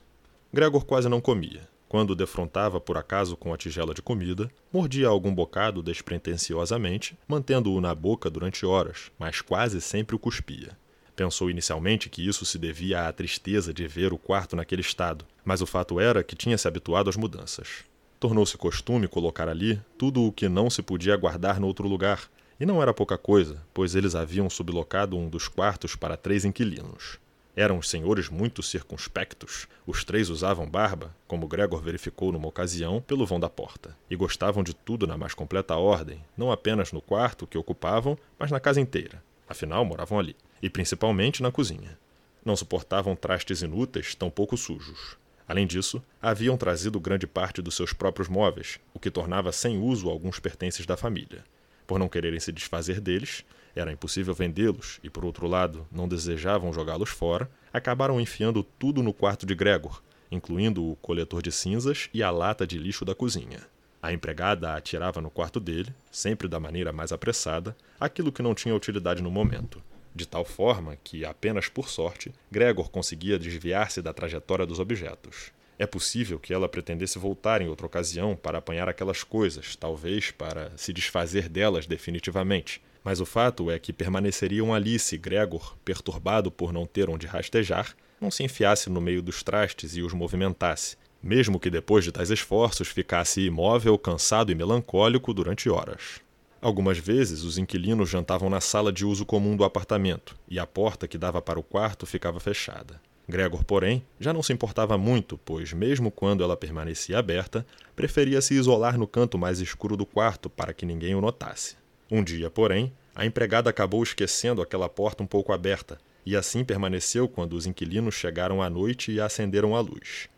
Gregor 0.52 0.84
quase 0.84 1.08
não 1.08 1.20
comia. 1.20 1.68
Quando 1.92 2.14
defrontava 2.14 2.80
por 2.80 2.96
acaso 2.96 3.36
com 3.36 3.52
a 3.52 3.56
tigela 3.58 3.92
de 3.92 4.00
comida, 4.00 4.50
mordia 4.72 5.08
algum 5.08 5.34
bocado 5.34 5.82
despretensiosamente, 5.82 7.14
mantendo-o 7.28 7.78
na 7.82 7.94
boca 7.94 8.30
durante 8.30 8.64
horas, 8.64 9.10
mas 9.18 9.42
quase 9.42 9.78
sempre 9.78 10.16
o 10.16 10.18
cuspia. 10.18 10.74
Pensou 11.14 11.50
inicialmente 11.50 12.08
que 12.08 12.26
isso 12.26 12.44
se 12.44 12.58
devia 12.58 13.06
à 13.06 13.12
tristeza 13.12 13.72
de 13.72 13.86
ver 13.86 14.12
o 14.12 14.18
quarto 14.18 14.56
naquele 14.56 14.80
estado, 14.80 15.24
mas 15.44 15.60
o 15.60 15.66
fato 15.66 16.00
era 16.00 16.24
que 16.24 16.34
tinha 16.34 16.56
se 16.56 16.66
habituado 16.66 17.10
às 17.10 17.16
mudanças. 17.16 17.84
Tornou-se 18.18 18.56
costume 18.56 19.08
colocar 19.08 19.48
ali 19.48 19.80
tudo 19.98 20.22
o 20.22 20.32
que 20.32 20.48
não 20.48 20.70
se 20.70 20.80
podia 20.80 21.16
guardar 21.16 21.60
no 21.60 21.66
outro 21.66 21.86
lugar, 21.86 22.30
e 22.58 22.64
não 22.64 22.80
era 22.80 22.94
pouca 22.94 23.18
coisa, 23.18 23.60
pois 23.74 23.94
eles 23.94 24.14
haviam 24.14 24.48
sublocado 24.48 25.16
um 25.16 25.28
dos 25.28 25.48
quartos 25.48 25.96
para 25.96 26.16
três 26.16 26.44
inquilinos. 26.44 27.18
Eram 27.54 27.76
os 27.76 27.90
senhores 27.90 28.30
muito 28.30 28.62
circunspectos. 28.62 29.68
Os 29.86 30.04
três 30.04 30.30
usavam 30.30 30.66
barba, 30.66 31.14
como 31.26 31.46
Gregor 31.46 31.82
verificou 31.82 32.32
numa 32.32 32.48
ocasião, 32.48 33.02
pelo 33.02 33.26
vão 33.26 33.38
da 33.38 33.50
porta, 33.50 33.94
e 34.08 34.16
gostavam 34.16 34.62
de 34.62 34.72
tudo 34.72 35.06
na 35.06 35.18
mais 35.18 35.34
completa 35.34 35.76
ordem, 35.76 36.24
não 36.34 36.50
apenas 36.50 36.92
no 36.92 37.02
quarto 37.02 37.46
que 37.46 37.58
ocupavam, 37.58 38.16
mas 38.38 38.50
na 38.50 38.58
casa 38.58 38.80
inteira. 38.80 39.22
Afinal, 39.46 39.84
moravam 39.84 40.18
ali, 40.18 40.34
e 40.62 40.70
principalmente 40.70 41.42
na 41.42 41.50
cozinha. 41.50 41.98
Não 42.44 42.56
suportavam 42.56 43.16
trastes 43.16 43.62
inúteis, 43.62 44.14
tampouco 44.14 44.56
sujos. 44.56 45.16
Além 45.46 45.66
disso, 45.66 46.02
haviam 46.20 46.56
trazido 46.56 47.00
grande 47.00 47.26
parte 47.26 47.60
dos 47.60 47.74
seus 47.74 47.92
próprios 47.92 48.28
móveis, 48.28 48.78
o 48.94 48.98
que 48.98 49.10
tornava 49.10 49.52
sem 49.52 49.78
uso 49.78 50.08
alguns 50.08 50.38
pertences 50.38 50.86
da 50.86 50.96
família. 50.96 51.44
Por 51.86 51.98
não 51.98 52.08
quererem 52.08 52.40
se 52.40 52.52
desfazer 52.52 53.00
deles, 53.00 53.44
era 53.74 53.92
impossível 53.92 54.34
vendê-los 54.34 55.00
e, 55.02 55.10
por 55.10 55.24
outro 55.24 55.46
lado, 55.46 55.86
não 55.90 56.08
desejavam 56.08 56.72
jogá-los 56.72 57.10
fora, 57.10 57.50
acabaram 57.72 58.20
enfiando 58.20 58.62
tudo 58.62 59.02
no 59.02 59.12
quarto 59.12 59.44
de 59.44 59.54
Gregor, 59.54 60.02
incluindo 60.30 60.84
o 60.84 60.96
coletor 60.96 61.42
de 61.42 61.50
cinzas 61.50 62.08
e 62.14 62.22
a 62.22 62.30
lata 62.30 62.66
de 62.66 62.78
lixo 62.78 63.04
da 63.04 63.14
cozinha. 63.14 63.60
A 64.02 64.12
empregada 64.12 64.74
atirava 64.74 65.20
no 65.20 65.30
quarto 65.30 65.60
dele, 65.60 65.94
sempre 66.10 66.48
da 66.48 66.58
maneira 66.58 66.92
mais 66.92 67.12
apressada, 67.12 67.76
aquilo 68.00 68.32
que 68.32 68.42
não 68.42 68.54
tinha 68.54 68.74
utilidade 68.74 69.22
no 69.22 69.30
momento, 69.30 69.82
de 70.14 70.26
tal 70.26 70.44
forma 70.44 70.96
que, 71.02 71.24
apenas 71.24 71.68
por 71.68 71.88
sorte, 71.88 72.32
Gregor 72.50 72.90
conseguia 72.90 73.38
desviar-se 73.38 74.02
da 74.02 74.12
trajetória 74.12 74.66
dos 74.66 74.78
objetos. 74.78 75.52
É 75.78 75.86
possível 75.86 76.38
que 76.38 76.52
ela 76.52 76.68
pretendesse 76.68 77.18
voltar 77.18 77.60
em 77.60 77.68
outra 77.68 77.86
ocasião 77.86 78.36
para 78.36 78.58
apanhar 78.58 78.88
aquelas 78.88 79.24
coisas, 79.24 79.74
talvez 79.74 80.30
para 80.30 80.70
se 80.76 80.92
desfazer 80.92 81.48
delas 81.48 81.86
definitivamente, 81.86 82.80
mas 83.02 83.20
o 83.20 83.26
fato 83.26 83.70
é 83.70 83.78
que 83.78 83.92
permaneceriam 83.92 84.72
ali 84.72 84.98
se 84.98 85.18
Gregor, 85.18 85.76
perturbado 85.84 86.50
por 86.50 86.72
não 86.72 86.86
ter 86.86 87.10
onde 87.10 87.26
rastejar, 87.26 87.96
não 88.20 88.30
se 88.30 88.44
enfiasse 88.44 88.88
no 88.88 89.00
meio 89.00 89.20
dos 89.20 89.42
trastes 89.42 89.96
e 89.96 90.02
os 90.02 90.12
movimentasse, 90.12 90.96
mesmo 91.20 91.58
que 91.58 91.70
depois 91.70 92.04
de 92.04 92.12
tais 92.12 92.30
esforços 92.30 92.88
ficasse 92.88 93.40
imóvel, 93.40 93.98
cansado 93.98 94.52
e 94.52 94.54
melancólico 94.54 95.34
durante 95.34 95.68
horas. 95.68 96.20
Algumas 96.62 96.96
vezes 96.96 97.42
os 97.42 97.58
inquilinos 97.58 98.08
jantavam 98.08 98.48
na 98.48 98.60
sala 98.60 98.92
de 98.92 99.04
uso 99.04 99.26
comum 99.26 99.56
do 99.56 99.64
apartamento 99.64 100.36
e 100.48 100.60
a 100.60 100.66
porta 100.66 101.08
que 101.08 101.18
dava 101.18 101.42
para 101.42 101.58
o 101.58 101.62
quarto 101.62 102.06
ficava 102.06 102.38
fechada. 102.38 103.00
Gregor, 103.28 103.64
porém, 103.64 104.04
já 104.20 104.32
não 104.32 104.44
se 104.44 104.52
importava 104.52 104.96
muito, 104.96 105.36
pois, 105.38 105.72
mesmo 105.72 106.08
quando 106.08 106.44
ela 106.44 106.56
permanecia 106.56 107.18
aberta, 107.18 107.66
preferia 107.96 108.40
se 108.40 108.54
isolar 108.54 108.96
no 108.96 109.08
canto 109.08 109.36
mais 109.36 109.58
escuro 109.58 109.96
do 109.96 110.06
quarto 110.06 110.48
para 110.48 110.72
que 110.72 110.86
ninguém 110.86 111.16
o 111.16 111.20
notasse. 111.20 111.74
Um 112.08 112.22
dia, 112.22 112.48
porém, 112.48 112.92
a 113.12 113.26
empregada 113.26 113.68
acabou 113.68 114.00
esquecendo 114.00 114.62
aquela 114.62 114.88
porta 114.88 115.20
um 115.20 115.26
pouco 115.26 115.52
aberta, 115.52 115.98
e 116.24 116.36
assim 116.36 116.62
permaneceu 116.64 117.26
quando 117.26 117.54
os 117.54 117.66
inquilinos 117.66 118.14
chegaram 118.14 118.62
à 118.62 118.70
noite 118.70 119.10
e 119.10 119.20
acenderam 119.20 119.74
a 119.74 119.80
luz. 119.80 120.28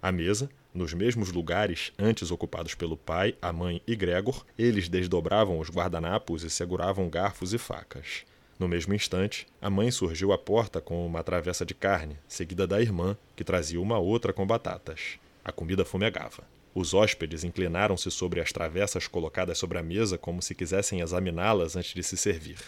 À 0.00 0.10
mesa, 0.10 0.48
nos 0.74 0.92
mesmos 0.92 1.30
lugares 1.30 1.92
antes 1.96 2.32
ocupados 2.32 2.74
pelo 2.74 2.96
pai, 2.96 3.36
a 3.40 3.52
mãe 3.52 3.80
e 3.86 3.94
Gregor, 3.94 4.44
eles 4.58 4.88
desdobravam 4.88 5.60
os 5.60 5.70
guardanapos 5.70 6.42
e 6.42 6.50
seguravam 6.50 7.08
garfos 7.08 7.54
e 7.54 7.58
facas. 7.58 8.24
No 8.58 8.66
mesmo 8.66 8.92
instante, 8.92 9.46
a 9.62 9.70
mãe 9.70 9.90
surgiu 9.92 10.32
à 10.32 10.38
porta 10.38 10.80
com 10.80 11.06
uma 11.06 11.22
travessa 11.22 11.64
de 11.64 11.74
carne, 11.74 12.18
seguida 12.26 12.66
da 12.66 12.80
irmã, 12.80 13.16
que 13.36 13.44
trazia 13.44 13.80
uma 13.80 13.98
outra 13.98 14.32
com 14.32 14.44
batatas. 14.44 15.18
A 15.44 15.52
comida 15.52 15.84
fumegava. 15.84 16.42
Os 16.74 16.92
hóspedes 16.92 17.44
inclinaram-se 17.44 18.10
sobre 18.10 18.40
as 18.40 18.52
travessas 18.52 19.06
colocadas 19.06 19.58
sobre 19.58 19.78
a 19.78 19.82
mesa 19.82 20.18
como 20.18 20.42
se 20.42 20.56
quisessem 20.56 21.00
examiná-las 21.00 21.76
antes 21.76 21.94
de 21.94 22.02
se 22.02 22.16
servir. 22.16 22.58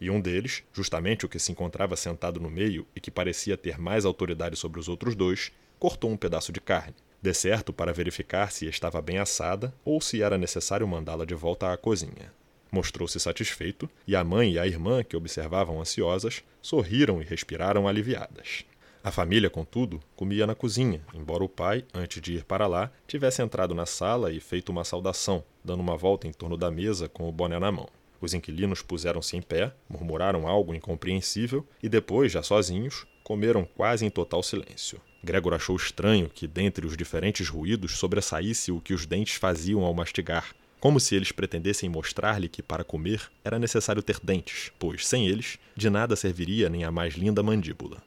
E 0.00 0.08
um 0.10 0.18
deles, 0.18 0.62
justamente 0.72 1.26
o 1.26 1.28
que 1.28 1.38
se 1.38 1.52
encontrava 1.52 1.94
sentado 1.94 2.40
no 2.40 2.48
meio 2.48 2.86
e 2.96 3.00
que 3.00 3.10
parecia 3.10 3.58
ter 3.58 3.78
mais 3.78 4.06
autoridade 4.06 4.56
sobre 4.56 4.80
os 4.80 4.88
outros 4.88 5.14
dois, 5.14 5.52
cortou 5.78 6.10
um 6.10 6.16
pedaço 6.16 6.52
de 6.52 6.60
carne, 6.60 6.94
de 7.22 7.34
certo 7.34 7.72
para 7.72 7.92
verificar 7.92 8.50
se 8.50 8.66
estava 8.66 9.02
bem 9.02 9.18
assada 9.18 9.74
ou 9.84 10.00
se 10.00 10.22
era 10.22 10.38
necessário 10.38 10.88
mandá-la 10.88 11.24
de 11.24 11.34
volta 11.34 11.72
à 11.72 11.76
cozinha. 11.76 12.32
Mostrou-se 12.72 13.18
satisfeito, 13.18 13.90
e 14.06 14.14
a 14.14 14.22
mãe 14.22 14.52
e 14.52 14.58
a 14.58 14.66
irmã, 14.66 15.02
que 15.02 15.16
observavam 15.16 15.80
ansiosas, 15.80 16.42
sorriram 16.62 17.20
e 17.20 17.24
respiraram 17.24 17.88
aliviadas. 17.88 18.64
A 19.02 19.10
família, 19.10 19.50
contudo, 19.50 20.00
comia 20.14 20.46
na 20.46 20.54
cozinha, 20.54 21.00
embora 21.14 21.42
o 21.42 21.48
pai, 21.48 21.84
antes 21.92 22.20
de 22.22 22.34
ir 22.34 22.44
para 22.44 22.66
lá, 22.66 22.92
tivesse 23.06 23.42
entrado 23.42 23.74
na 23.74 23.86
sala 23.86 24.30
e 24.30 24.38
feito 24.38 24.70
uma 24.70 24.84
saudação, 24.84 25.42
dando 25.64 25.80
uma 25.80 25.96
volta 25.96 26.28
em 26.28 26.32
torno 26.32 26.56
da 26.56 26.70
mesa 26.70 27.08
com 27.08 27.28
o 27.28 27.32
boné 27.32 27.58
na 27.58 27.72
mão. 27.72 27.88
Os 28.20 28.34
inquilinos 28.34 28.82
puseram-se 28.82 29.36
em 29.36 29.42
pé, 29.42 29.72
murmuraram 29.88 30.46
algo 30.46 30.74
incompreensível 30.74 31.66
e 31.82 31.88
depois, 31.88 32.30
já 32.30 32.42
sozinhos, 32.42 33.06
comeram 33.24 33.64
quase 33.64 34.04
em 34.04 34.10
total 34.10 34.42
silêncio. 34.42 35.00
Gregor 35.22 35.54
achou 35.54 35.76
estranho 35.76 36.28
que, 36.28 36.46
dentre 36.46 36.86
os 36.86 36.96
diferentes 36.96 37.48
ruídos, 37.48 37.98
sobressaísse 37.98 38.72
o 38.72 38.80
que 38.80 38.94
os 38.94 39.04
dentes 39.04 39.34
faziam 39.34 39.84
ao 39.84 39.92
mastigar, 39.92 40.54
como 40.80 40.98
se 40.98 41.14
eles 41.14 41.30
pretendessem 41.30 41.90
mostrar-lhe 41.90 42.48
que 42.48 42.62
para 42.62 42.82
comer 42.82 43.30
era 43.44 43.58
necessário 43.58 44.02
ter 44.02 44.18
dentes, 44.22 44.72
pois 44.78 45.06
sem 45.06 45.28
eles 45.28 45.58
de 45.76 45.90
nada 45.90 46.16
serviria 46.16 46.70
nem 46.70 46.84
a 46.84 46.90
mais 46.90 47.14
linda 47.14 47.42
mandíbula. 47.42 48.02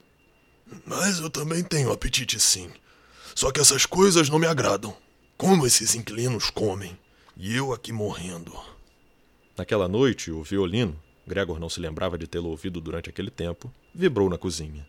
Mas 0.86 1.20
eu 1.20 1.30
também 1.30 1.64
tenho 1.64 1.92
apetite, 1.92 2.40
sim. 2.40 2.72
Só 3.36 3.52
que 3.52 3.60
essas 3.60 3.86
coisas 3.86 4.28
não 4.30 4.40
me 4.40 4.48
agradam. 4.48 4.96
Como 5.38 5.68
esses 5.68 5.94
inquilinos 5.94 6.50
comem. 6.50 6.98
E 7.38 7.56
eu 7.56 7.74
aqui 7.74 7.92
morrendo. 7.92 8.54
Naquela 9.56 9.88
noite, 9.88 10.32
o 10.32 10.42
violino, 10.42 11.00
Gregor 11.28 11.60
não 11.60 11.70
se 11.70 11.80
lembrava 11.80 12.18
de 12.18 12.28
tê-lo 12.28 12.50
ouvido 12.50 12.82
durante 12.82 13.10
aquele 13.10 13.30
tempo, 13.30 13.72
vibrou 13.94 14.30
na 14.30 14.38
cozinha. 14.38 14.86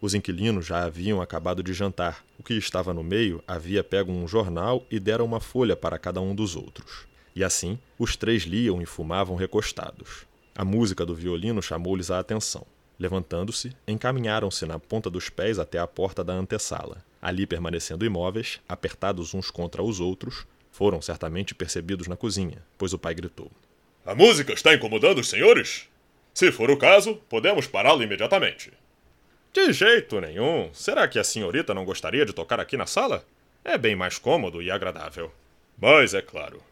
Os 0.00 0.14
inquilinos 0.14 0.66
já 0.66 0.84
haviam 0.84 1.20
acabado 1.20 1.62
de 1.62 1.72
jantar. 1.72 2.24
O 2.38 2.42
que 2.42 2.54
estava 2.54 2.94
no 2.94 3.02
meio 3.02 3.42
havia 3.48 3.82
pego 3.82 4.12
um 4.12 4.28
jornal 4.28 4.86
e 4.88 5.00
dera 5.00 5.24
uma 5.24 5.40
folha 5.40 5.74
para 5.74 5.98
cada 5.98 6.20
um 6.20 6.34
dos 6.34 6.54
outros. 6.54 7.06
E 7.34 7.42
assim, 7.42 7.78
os 7.98 8.14
três 8.14 8.44
liam 8.44 8.80
e 8.80 8.86
fumavam 8.86 9.34
recostados. 9.34 10.24
A 10.54 10.64
música 10.64 11.04
do 11.04 11.14
violino 11.14 11.60
chamou-lhes 11.60 12.10
a 12.10 12.18
atenção. 12.18 12.64
Levantando-se, 12.98 13.72
encaminharam-se 13.86 14.66
na 14.66 14.78
ponta 14.78 15.08
dos 15.08 15.28
pés 15.28 15.58
até 15.58 15.78
a 15.78 15.86
porta 15.86 16.22
da 16.22 16.32
antessala. 16.32 17.04
Ali 17.20 17.46
permanecendo 17.46 18.04
imóveis, 18.04 18.60
apertados 18.68 19.34
uns 19.34 19.50
contra 19.50 19.82
os 19.82 19.98
outros, 19.98 20.46
foram 20.70 21.02
certamente 21.02 21.54
percebidos 21.54 22.06
na 22.06 22.16
cozinha, 22.16 22.62
pois 22.76 22.92
o 22.92 22.98
pai 22.98 23.14
gritou: 23.14 23.50
A 24.06 24.14
música 24.14 24.52
está 24.52 24.74
incomodando 24.74 25.18
os 25.18 25.28
senhores? 25.28 25.88
Se 26.32 26.52
for 26.52 26.70
o 26.70 26.76
caso, 26.76 27.16
podemos 27.28 27.66
pará-la 27.66 28.04
imediatamente. 28.04 28.72
De 29.52 29.72
jeito 29.72 30.20
nenhum. 30.20 30.70
Será 30.72 31.08
que 31.08 31.18
a 31.18 31.24
senhorita 31.24 31.74
não 31.74 31.84
gostaria 31.84 32.24
de 32.24 32.32
tocar 32.32 32.60
aqui 32.60 32.76
na 32.76 32.86
sala? 32.86 33.24
É 33.64 33.76
bem 33.76 33.96
mais 33.96 34.18
cômodo 34.18 34.62
e 34.62 34.70
agradável. 34.70 35.32
Mas 35.80 36.14
é 36.14 36.22
claro, 36.22 36.62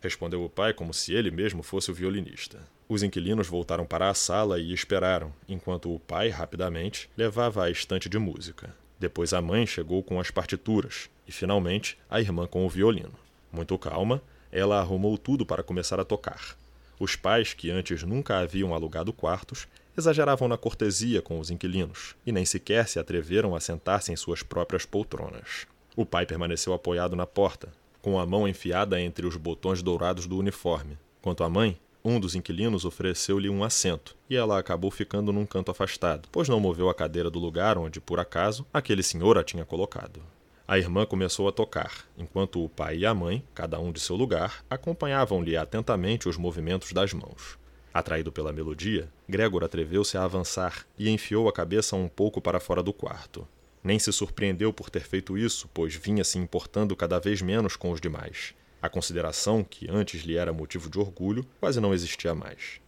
respondeu 0.00 0.44
o 0.44 0.48
pai 0.48 0.72
como 0.72 0.92
se 0.92 1.14
ele 1.14 1.30
mesmo 1.30 1.62
fosse 1.62 1.90
o 1.90 1.94
violinista. 1.94 2.60
Os 2.88 3.02
inquilinos 3.02 3.46
voltaram 3.46 3.86
para 3.86 4.10
a 4.10 4.14
sala 4.14 4.60
e 4.60 4.72
esperaram, 4.72 5.32
enquanto 5.48 5.94
o 5.94 5.98
pai, 5.98 6.28
rapidamente, 6.28 7.08
levava 7.16 7.64
a 7.64 7.70
estante 7.70 8.08
de 8.08 8.18
música. 8.18 8.74
Depois 8.98 9.32
a 9.32 9.40
mãe 9.40 9.66
chegou 9.66 10.02
com 10.02 10.20
as 10.20 10.30
partituras 10.30 11.08
e, 11.26 11.32
finalmente, 11.32 11.98
a 12.10 12.20
irmã 12.20 12.46
com 12.46 12.66
o 12.66 12.68
violino. 12.68 13.14
Muito 13.50 13.78
calma, 13.78 14.22
ela 14.52 14.78
arrumou 14.78 15.16
tudo 15.16 15.46
para 15.46 15.62
começar 15.62 15.98
a 15.98 16.04
tocar. 16.04 16.56
Os 16.98 17.16
pais, 17.16 17.54
que 17.54 17.70
antes 17.70 18.02
nunca 18.02 18.38
haviam 18.38 18.74
alugado 18.74 19.12
quartos, 19.12 19.66
exageravam 19.96 20.48
na 20.48 20.56
cortesia 20.56 21.22
com 21.22 21.38
os 21.38 21.50
inquilinos 21.50 22.14
e 22.26 22.32
nem 22.32 22.44
sequer 22.44 22.88
se 22.88 22.98
atreveram 22.98 23.54
a 23.54 23.60
sentar-se 23.60 24.12
em 24.12 24.16
suas 24.16 24.42
próprias 24.42 24.84
poltronas. 24.84 25.66
O 25.96 26.04
pai 26.04 26.26
permaneceu 26.26 26.72
apoiado 26.72 27.14
na 27.14 27.26
porta, 27.26 27.68
com 28.02 28.18
a 28.18 28.26
mão 28.26 28.46
enfiada 28.46 29.00
entre 29.00 29.26
os 29.26 29.36
botões 29.36 29.82
dourados 29.82 30.26
do 30.26 30.36
uniforme. 30.36 30.98
Quanto 31.22 31.44
à 31.44 31.48
mãe, 31.48 31.78
um 32.04 32.20
dos 32.20 32.34
inquilinos 32.34 32.84
ofereceu-lhe 32.84 33.48
um 33.48 33.64
assento, 33.64 34.14
e 34.28 34.36
ela 34.36 34.58
acabou 34.58 34.90
ficando 34.90 35.32
num 35.32 35.46
canto 35.46 35.70
afastado, 35.70 36.28
pois 36.30 36.48
não 36.48 36.60
moveu 36.60 36.90
a 36.90 36.94
cadeira 36.94 37.30
do 37.30 37.38
lugar 37.38 37.78
onde, 37.78 37.98
por 37.98 38.20
acaso, 38.20 38.66
aquele 38.74 39.02
senhor 39.02 39.38
a 39.38 39.42
tinha 39.42 39.64
colocado. 39.64 40.20
A 40.68 40.78
irmã 40.78 41.06
começou 41.06 41.48
a 41.48 41.52
tocar, 41.52 42.06
enquanto 42.18 42.62
o 42.62 42.68
pai 42.68 42.98
e 42.98 43.06
a 43.06 43.14
mãe, 43.14 43.42
cada 43.54 43.78
um 43.78 43.90
de 43.90 44.00
seu 44.00 44.16
lugar, 44.16 44.64
acompanhavam-lhe 44.68 45.56
atentamente 45.56 46.28
os 46.28 46.36
movimentos 46.36 46.92
das 46.92 47.12
mãos. 47.12 47.58
Atraído 47.94 48.32
pela 48.32 48.52
melodia, 48.52 49.08
Gregor 49.28 49.62
atreveu-se 49.62 50.18
a 50.18 50.24
avançar 50.24 50.84
e 50.98 51.08
enfiou 51.08 51.48
a 51.48 51.52
cabeça 51.52 51.94
um 51.94 52.08
pouco 52.08 52.40
para 52.40 52.58
fora 52.58 52.82
do 52.82 52.92
quarto. 52.92 53.46
Nem 53.84 54.00
se 54.00 54.12
surpreendeu 54.12 54.72
por 54.72 54.90
ter 54.90 55.02
feito 55.02 55.38
isso, 55.38 55.70
pois 55.72 55.94
vinha 55.94 56.24
se 56.24 56.36
importando 56.36 56.96
cada 56.96 57.20
vez 57.20 57.40
menos 57.40 57.76
com 57.76 57.92
os 57.92 58.00
demais. 58.00 58.52
A 58.82 58.88
consideração, 58.88 59.62
que 59.62 59.88
antes 59.88 60.22
lhe 60.22 60.36
era 60.36 60.52
motivo 60.52 60.90
de 60.90 60.98
orgulho, 60.98 61.46
quase 61.60 61.80
não 61.80 61.94
existia 61.94 62.34
mais. 62.34 62.80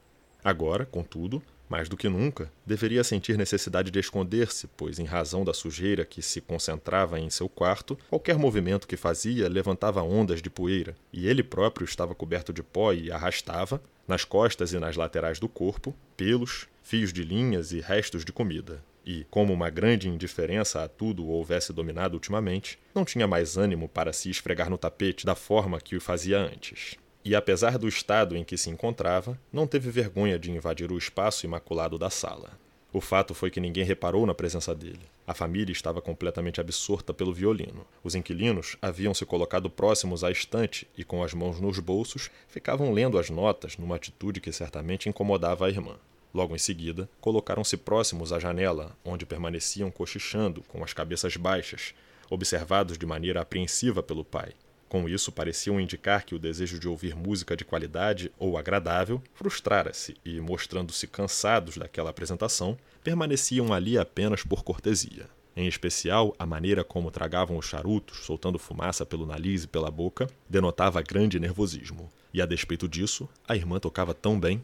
Agora, 0.42 0.84
contudo, 0.84 1.40
mais 1.68 1.88
do 1.88 1.96
que 1.96 2.08
nunca, 2.08 2.50
deveria 2.64 3.04
sentir 3.04 3.38
necessidade 3.38 3.92
de 3.92 4.00
esconder-se, 4.00 4.66
pois, 4.76 4.98
em 4.98 5.04
razão 5.04 5.44
da 5.44 5.54
sujeira 5.54 6.04
que 6.04 6.20
se 6.20 6.40
concentrava 6.40 7.20
em 7.20 7.30
seu 7.30 7.48
quarto, 7.48 7.96
qualquer 8.08 8.36
movimento 8.36 8.88
que 8.88 8.96
fazia 8.96 9.48
levantava 9.48 10.02
ondas 10.02 10.42
de 10.42 10.50
poeira, 10.50 10.96
e 11.12 11.28
ele 11.28 11.44
próprio 11.44 11.84
estava 11.84 12.14
coberto 12.14 12.52
de 12.52 12.62
pó 12.62 12.92
e 12.92 13.10
arrastava, 13.10 13.80
nas 14.06 14.24
costas 14.24 14.72
e 14.72 14.78
nas 14.78 14.96
laterais 14.96 15.38
do 15.38 15.48
corpo, 15.48 15.94
pelos, 16.16 16.66
fios 16.82 17.12
de 17.12 17.22
linhas 17.22 17.72
e 17.72 17.80
restos 17.80 18.24
de 18.24 18.32
comida. 18.32 18.82
E, 19.04 19.24
como 19.30 19.52
uma 19.52 19.70
grande 19.70 20.08
indiferença 20.08 20.82
a 20.82 20.88
tudo 20.88 21.24
o 21.24 21.28
houvesse 21.28 21.72
dominado 21.72 22.14
ultimamente, 22.14 22.78
não 22.94 23.04
tinha 23.04 23.26
mais 23.26 23.56
ânimo 23.56 23.88
para 23.88 24.12
se 24.12 24.28
esfregar 24.28 24.68
no 24.68 24.78
tapete 24.78 25.24
da 25.24 25.34
forma 25.34 25.80
que 25.80 25.96
o 25.96 26.00
fazia 26.00 26.38
antes 26.38 26.96
e, 27.26 27.34
apesar 27.34 27.76
do 27.76 27.88
estado 27.88 28.36
em 28.36 28.44
que 28.44 28.56
se 28.56 28.70
encontrava, 28.70 29.36
não 29.52 29.66
teve 29.66 29.90
vergonha 29.90 30.38
de 30.38 30.52
invadir 30.52 30.92
o 30.92 30.96
espaço 30.96 31.44
imaculado 31.44 31.98
da 31.98 32.08
sala. 32.08 32.52
O 32.96 33.00
fato 33.02 33.34
foi 33.34 33.50
que 33.50 33.60
ninguém 33.60 33.84
reparou 33.84 34.24
na 34.24 34.32
presença 34.32 34.74
dele. 34.74 35.02
A 35.26 35.34
família 35.34 35.70
estava 35.70 36.00
completamente 36.00 36.62
absorta 36.62 37.12
pelo 37.12 37.30
violino. 37.30 37.86
Os 38.02 38.14
inquilinos 38.14 38.78
haviam 38.80 39.12
se 39.12 39.26
colocado 39.26 39.68
próximos 39.68 40.24
à 40.24 40.30
estante 40.30 40.88
e, 40.96 41.04
com 41.04 41.22
as 41.22 41.34
mãos 41.34 41.60
nos 41.60 41.78
bolsos, 41.78 42.30
ficavam 42.48 42.94
lendo 42.94 43.18
as 43.18 43.28
notas 43.28 43.76
numa 43.76 43.96
atitude 43.96 44.40
que 44.40 44.50
certamente 44.50 45.10
incomodava 45.10 45.66
a 45.66 45.68
irmã. 45.68 45.96
Logo 46.32 46.54
em 46.54 46.58
seguida, 46.58 47.06
colocaram-se 47.20 47.76
próximos 47.76 48.32
à 48.32 48.38
janela, 48.38 48.96
onde 49.04 49.26
permaneciam 49.26 49.90
cochichando, 49.90 50.62
com 50.62 50.82
as 50.82 50.94
cabeças 50.94 51.36
baixas, 51.36 51.92
observados 52.30 52.96
de 52.96 53.04
maneira 53.04 53.42
apreensiva 53.42 54.02
pelo 54.02 54.24
pai, 54.24 54.54
com 54.88 55.08
isso, 55.08 55.32
pareciam 55.32 55.80
indicar 55.80 56.24
que 56.24 56.34
o 56.34 56.38
desejo 56.38 56.78
de 56.78 56.88
ouvir 56.88 57.16
música 57.16 57.56
de 57.56 57.64
qualidade 57.64 58.32
ou 58.38 58.56
agradável 58.56 59.20
frustrara-se 59.34 60.16
e, 60.24 60.40
mostrando-se 60.40 61.06
cansados 61.08 61.76
daquela 61.76 62.10
apresentação, 62.10 62.78
permaneciam 63.02 63.72
ali 63.72 63.98
apenas 63.98 64.44
por 64.44 64.62
cortesia. 64.62 65.28
Em 65.56 65.66
especial, 65.66 66.34
a 66.38 66.46
maneira 66.46 66.84
como 66.84 67.10
tragavam 67.10 67.56
os 67.56 67.66
charutos, 67.66 68.18
soltando 68.18 68.58
fumaça 68.58 69.04
pelo 69.04 69.26
nariz 69.26 69.64
e 69.64 69.68
pela 69.68 69.90
boca, 69.90 70.28
denotava 70.48 71.02
grande 71.02 71.40
nervosismo. 71.40 72.10
E 72.32 72.42
a 72.42 72.46
despeito 72.46 72.86
disso, 72.86 73.28
a 73.48 73.56
irmã 73.56 73.80
tocava 73.80 74.12
tão 74.12 74.38
bem. 74.38 74.62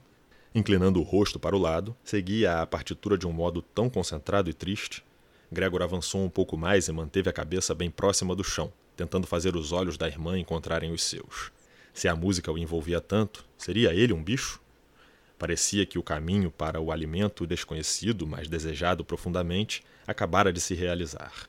Inclinando 0.54 1.00
o 1.00 1.02
rosto 1.02 1.40
para 1.40 1.56
o 1.56 1.58
lado, 1.58 1.96
seguia 2.04 2.60
a 2.60 2.66
partitura 2.66 3.16
de 3.16 3.26
um 3.26 3.32
modo 3.32 3.62
tão 3.62 3.88
concentrado 3.88 4.50
e 4.50 4.52
triste. 4.52 5.02
Gregor 5.50 5.82
avançou 5.82 6.22
um 6.22 6.28
pouco 6.28 6.56
mais 6.56 6.88
e 6.88 6.92
manteve 6.92 7.30
a 7.30 7.32
cabeça 7.32 7.74
bem 7.74 7.90
próxima 7.90 8.36
do 8.36 8.44
chão, 8.44 8.70
tentando 8.96 9.26
fazer 9.26 9.56
os 9.56 9.72
olhos 9.72 9.96
da 9.96 10.06
irmã 10.06 10.38
encontrarem 10.38 10.92
os 10.92 11.02
seus. 11.02 11.50
Se 11.92 12.08
a 12.08 12.16
música 12.16 12.50
o 12.50 12.58
envolvia 12.58 13.00
tanto, 13.00 13.44
seria 13.56 13.94
ele 13.94 14.12
um 14.12 14.22
bicho? 14.22 14.60
Parecia 15.38 15.84
que 15.84 15.98
o 15.98 16.02
caminho 16.02 16.50
para 16.50 16.80
o 16.80 16.92
alimento 16.92 17.46
desconhecido, 17.46 18.26
mas 18.26 18.48
desejado 18.48 19.04
profundamente, 19.04 19.82
acabara 20.06 20.52
de 20.52 20.60
se 20.60 20.74
realizar. 20.74 21.48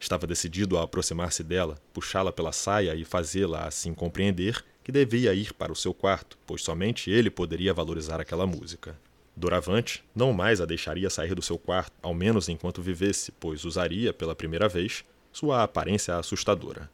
Estava 0.00 0.26
decidido 0.26 0.78
a 0.78 0.82
aproximar-se 0.82 1.42
dela, 1.42 1.78
puxá-la 1.92 2.32
pela 2.32 2.52
saia 2.52 2.94
e 2.94 3.04
fazê-la 3.04 3.66
assim 3.66 3.94
compreender 3.94 4.64
que 4.82 4.92
devia 4.92 5.32
ir 5.32 5.54
para 5.54 5.72
o 5.72 5.76
seu 5.76 5.94
quarto, 5.94 6.36
pois 6.46 6.62
somente 6.62 7.10
ele 7.10 7.30
poderia 7.30 7.72
valorizar 7.72 8.20
aquela 8.20 8.46
música. 8.46 8.98
Doravante 9.36 10.04
não 10.14 10.32
mais 10.32 10.60
a 10.60 10.66
deixaria 10.66 11.10
sair 11.10 11.34
do 11.34 11.42
seu 11.42 11.58
quarto, 11.58 11.92
ao 12.02 12.14
menos 12.14 12.48
enquanto 12.48 12.82
vivesse, 12.82 13.32
pois 13.32 13.64
usaria, 13.64 14.12
pela 14.12 14.34
primeira 14.34 14.68
vez, 14.68 15.04
sua 15.34 15.64
aparência 15.64 16.16
assustadora. 16.16 16.88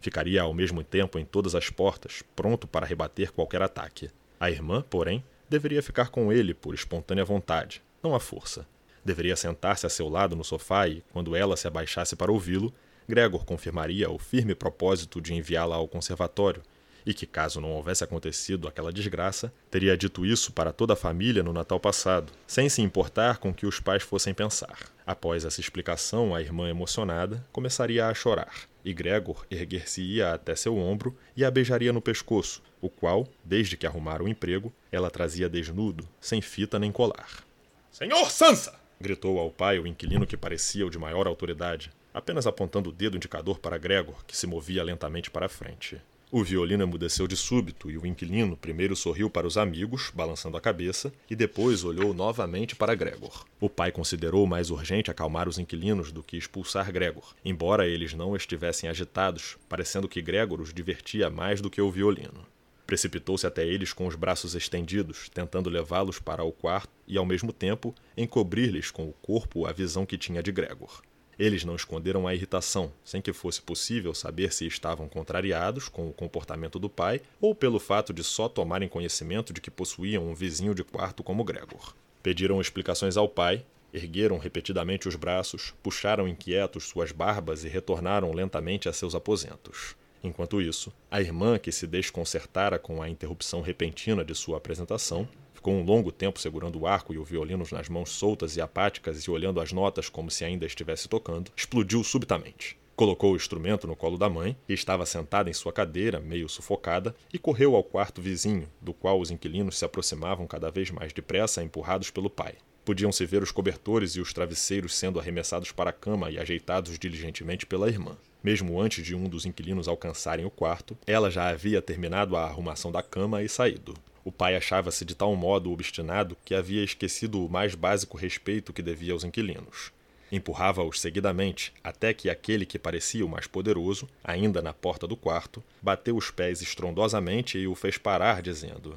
Ficaria 0.00 0.42
ao 0.42 0.54
mesmo 0.54 0.84
tempo 0.84 1.18
em 1.18 1.24
todas 1.24 1.56
as 1.56 1.70
portas, 1.70 2.22
pronto 2.36 2.68
para 2.68 2.86
rebater 2.86 3.32
qualquer 3.32 3.60
ataque. 3.60 4.10
A 4.38 4.48
irmã, 4.48 4.80
porém, 4.88 5.24
deveria 5.48 5.82
ficar 5.82 6.08
com 6.08 6.32
ele 6.32 6.54
por 6.54 6.72
espontânea 6.72 7.24
vontade, 7.24 7.82
não 8.00 8.14
à 8.14 8.20
força. 8.20 8.64
Deveria 9.04 9.34
sentar-se 9.34 9.86
a 9.86 9.88
seu 9.88 10.08
lado 10.08 10.36
no 10.36 10.44
sofá 10.44 10.86
e, 10.86 11.02
quando 11.12 11.34
ela 11.34 11.56
se 11.56 11.66
abaixasse 11.66 12.14
para 12.14 12.30
ouvi-lo, 12.30 12.72
Gregor 13.08 13.44
confirmaria 13.44 14.08
o 14.08 14.20
firme 14.20 14.54
propósito 14.54 15.20
de 15.20 15.34
enviá-la 15.34 15.74
ao 15.74 15.88
conservatório 15.88 16.62
e 17.04 17.14
que, 17.14 17.26
caso 17.26 17.60
não 17.60 17.72
houvesse 17.72 18.04
acontecido 18.04 18.68
aquela 18.68 18.92
desgraça, 18.92 19.52
teria 19.70 19.96
dito 19.96 20.24
isso 20.24 20.52
para 20.52 20.72
toda 20.72 20.92
a 20.92 20.96
família 20.96 21.42
no 21.42 21.52
Natal 21.52 21.80
passado, 21.80 22.32
sem 22.46 22.68
se 22.68 22.82
importar 22.82 23.38
com 23.38 23.50
o 23.50 23.54
que 23.54 23.66
os 23.66 23.80
pais 23.80 24.02
fossem 24.02 24.34
pensar. 24.34 24.78
Após 25.06 25.44
essa 25.44 25.60
explicação, 25.60 26.34
a 26.34 26.40
irmã 26.40 26.68
emocionada 26.68 27.44
começaria 27.52 28.06
a 28.06 28.14
chorar, 28.14 28.68
e 28.84 28.92
Gregor 28.92 29.44
erguer-se-ia 29.50 30.32
até 30.32 30.54
seu 30.54 30.76
ombro 30.76 31.16
e 31.36 31.44
a 31.44 31.50
beijaria 31.50 31.92
no 31.92 32.00
pescoço, 32.00 32.62
o 32.80 32.88
qual, 32.88 33.26
desde 33.44 33.76
que 33.76 33.86
arrumara 33.86 34.22
o 34.22 34.28
emprego, 34.28 34.72
ela 34.90 35.10
trazia 35.10 35.48
desnudo, 35.48 36.08
sem 36.20 36.40
fita 36.40 36.78
nem 36.78 36.92
colar. 36.92 37.44
Senhor 37.90 38.30
Sansa! 38.30 38.78
gritou 39.00 39.38
ao 39.38 39.50
pai 39.50 39.78
o 39.78 39.86
inquilino 39.86 40.26
que 40.26 40.36
parecia 40.36 40.86
o 40.86 40.90
de 40.90 40.98
maior 40.98 41.26
autoridade, 41.26 41.90
apenas 42.12 42.46
apontando 42.46 42.90
o 42.90 42.92
dedo 42.92 43.16
indicador 43.16 43.58
para 43.58 43.78
Gregor, 43.78 44.24
que 44.26 44.36
se 44.36 44.46
movia 44.46 44.84
lentamente 44.84 45.30
para 45.30 45.46
a 45.46 45.48
frente. 45.48 46.00
O 46.32 46.44
violino 46.44 46.84
emudeceu 46.84 47.26
de 47.26 47.36
súbito 47.36 47.90
e 47.90 47.98
o 47.98 48.06
inquilino 48.06 48.56
primeiro 48.56 48.94
sorriu 48.94 49.28
para 49.28 49.48
os 49.48 49.58
amigos, 49.58 50.12
balançando 50.14 50.56
a 50.56 50.60
cabeça, 50.60 51.12
e 51.28 51.34
depois 51.34 51.82
olhou 51.82 52.14
novamente 52.14 52.76
para 52.76 52.94
Gregor. 52.94 53.44
O 53.60 53.68
pai 53.68 53.90
considerou 53.90 54.46
mais 54.46 54.70
urgente 54.70 55.10
acalmar 55.10 55.48
os 55.48 55.58
inquilinos 55.58 56.12
do 56.12 56.22
que 56.22 56.36
expulsar 56.36 56.92
Gregor, 56.92 57.34
embora 57.44 57.88
eles 57.88 58.14
não 58.14 58.36
estivessem 58.36 58.88
agitados, 58.88 59.58
parecendo 59.68 60.08
que 60.08 60.22
Gregor 60.22 60.60
os 60.60 60.72
divertia 60.72 61.28
mais 61.28 61.60
do 61.60 61.68
que 61.68 61.82
o 61.82 61.90
violino. 61.90 62.46
Precipitou-se 62.86 63.44
até 63.44 63.66
eles 63.66 63.92
com 63.92 64.06
os 64.06 64.14
braços 64.14 64.54
estendidos, 64.54 65.28
tentando 65.34 65.68
levá-los 65.68 66.20
para 66.20 66.44
o 66.44 66.52
quarto 66.52 66.92
e, 67.08 67.18
ao 67.18 67.26
mesmo 67.26 67.52
tempo, 67.52 67.92
encobrir-lhes 68.16 68.92
com 68.92 69.08
o 69.08 69.12
corpo 69.14 69.66
a 69.66 69.72
visão 69.72 70.06
que 70.06 70.16
tinha 70.16 70.40
de 70.40 70.52
Gregor. 70.52 71.02
Eles 71.40 71.64
não 71.64 71.74
esconderam 71.74 72.28
a 72.28 72.34
irritação, 72.34 72.92
sem 73.02 73.22
que 73.22 73.32
fosse 73.32 73.62
possível 73.62 74.12
saber 74.12 74.52
se 74.52 74.66
estavam 74.66 75.08
contrariados 75.08 75.88
com 75.88 76.06
o 76.06 76.12
comportamento 76.12 76.78
do 76.78 76.90
pai 76.90 77.22
ou 77.40 77.54
pelo 77.54 77.80
fato 77.80 78.12
de 78.12 78.22
só 78.22 78.46
tomarem 78.46 78.90
conhecimento 78.90 79.50
de 79.50 79.58
que 79.58 79.70
possuíam 79.70 80.28
um 80.28 80.34
vizinho 80.34 80.74
de 80.74 80.84
quarto 80.84 81.22
como 81.22 81.42
Gregor. 81.42 81.94
Pediram 82.22 82.60
explicações 82.60 83.16
ao 83.16 83.26
pai, 83.26 83.64
ergueram 83.90 84.36
repetidamente 84.36 85.08
os 85.08 85.16
braços, 85.16 85.72
puxaram 85.82 86.28
inquietos 86.28 86.84
suas 86.84 87.10
barbas 87.10 87.64
e 87.64 87.68
retornaram 87.70 88.34
lentamente 88.34 88.86
a 88.86 88.92
seus 88.92 89.14
aposentos. 89.14 89.96
Enquanto 90.22 90.60
isso, 90.60 90.92
a 91.10 91.22
irmã, 91.22 91.58
que 91.58 91.72
se 91.72 91.86
desconcertara 91.86 92.78
com 92.78 93.00
a 93.00 93.08
interrupção 93.08 93.62
repentina 93.62 94.22
de 94.22 94.34
sua 94.34 94.58
apresentação, 94.58 95.26
Ficou 95.60 95.74
um 95.74 95.84
longo 95.84 96.10
tempo 96.10 96.40
segurando 96.40 96.80
o 96.80 96.86
arco 96.86 97.12
e 97.12 97.18
o 97.18 97.22
violino 97.22 97.66
nas 97.70 97.86
mãos 97.86 98.08
soltas 98.12 98.56
e 98.56 98.62
apáticas 98.62 99.18
e 99.18 99.30
olhando 99.30 99.60
as 99.60 99.72
notas 99.72 100.08
como 100.08 100.30
se 100.30 100.42
ainda 100.42 100.64
estivesse 100.64 101.06
tocando. 101.06 101.52
Explodiu 101.54 102.02
subitamente. 102.02 102.78
Colocou 102.96 103.34
o 103.34 103.36
instrumento 103.36 103.86
no 103.86 103.94
colo 103.94 104.16
da 104.16 104.26
mãe, 104.30 104.56
que 104.66 104.72
estava 104.72 105.04
sentada 105.04 105.50
em 105.50 105.52
sua 105.52 105.70
cadeira, 105.70 106.18
meio 106.18 106.48
sufocada, 106.48 107.14
e 107.30 107.38
correu 107.38 107.76
ao 107.76 107.84
quarto 107.84 108.22
vizinho, 108.22 108.66
do 108.80 108.94
qual 108.94 109.20
os 109.20 109.30
inquilinos 109.30 109.76
se 109.76 109.84
aproximavam 109.84 110.46
cada 110.46 110.70
vez 110.70 110.90
mais 110.90 111.12
depressa, 111.12 111.62
empurrados 111.62 112.08
pelo 112.10 112.30
pai. 112.30 112.54
Podiam-se 112.82 113.26
ver 113.26 113.42
os 113.42 113.52
cobertores 113.52 114.12
e 114.12 114.20
os 114.22 114.32
travesseiros 114.32 114.94
sendo 114.94 115.20
arremessados 115.20 115.72
para 115.72 115.90
a 115.90 115.92
cama 115.92 116.30
e 116.30 116.38
ajeitados 116.38 116.98
diligentemente 116.98 117.66
pela 117.66 117.90
irmã. 117.90 118.16
Mesmo 118.42 118.80
antes 118.80 119.04
de 119.04 119.14
um 119.14 119.24
dos 119.24 119.44
inquilinos 119.44 119.88
alcançarem 119.88 120.46
o 120.46 120.50
quarto, 120.50 120.96
ela 121.06 121.30
já 121.30 121.50
havia 121.50 121.82
terminado 121.82 122.34
a 122.34 122.44
arrumação 122.44 122.90
da 122.90 123.02
cama 123.02 123.42
e 123.42 123.48
saído. 123.50 123.92
O 124.24 124.30
pai 124.30 124.54
achava-se 124.54 125.04
de 125.04 125.14
tal 125.14 125.34
modo 125.34 125.72
obstinado 125.72 126.36
que 126.44 126.54
havia 126.54 126.84
esquecido 126.84 127.44
o 127.44 127.48
mais 127.48 127.74
básico 127.74 128.16
respeito 128.16 128.72
que 128.72 128.82
devia 128.82 129.12
aos 129.12 129.24
inquilinos. 129.24 129.92
Empurrava-os 130.30 131.00
seguidamente, 131.00 131.72
até 131.82 132.14
que 132.14 132.30
aquele 132.30 132.64
que 132.64 132.78
parecia 132.78 133.26
o 133.26 133.28
mais 133.28 133.46
poderoso, 133.46 134.08
ainda 134.22 134.62
na 134.62 134.72
porta 134.72 135.06
do 135.06 135.16
quarto, 135.16 135.62
bateu 135.82 136.16
os 136.16 136.30
pés 136.30 136.62
estrondosamente 136.62 137.58
e 137.58 137.66
o 137.66 137.74
fez 137.74 137.98
parar, 137.98 138.40
dizendo: 138.40 138.96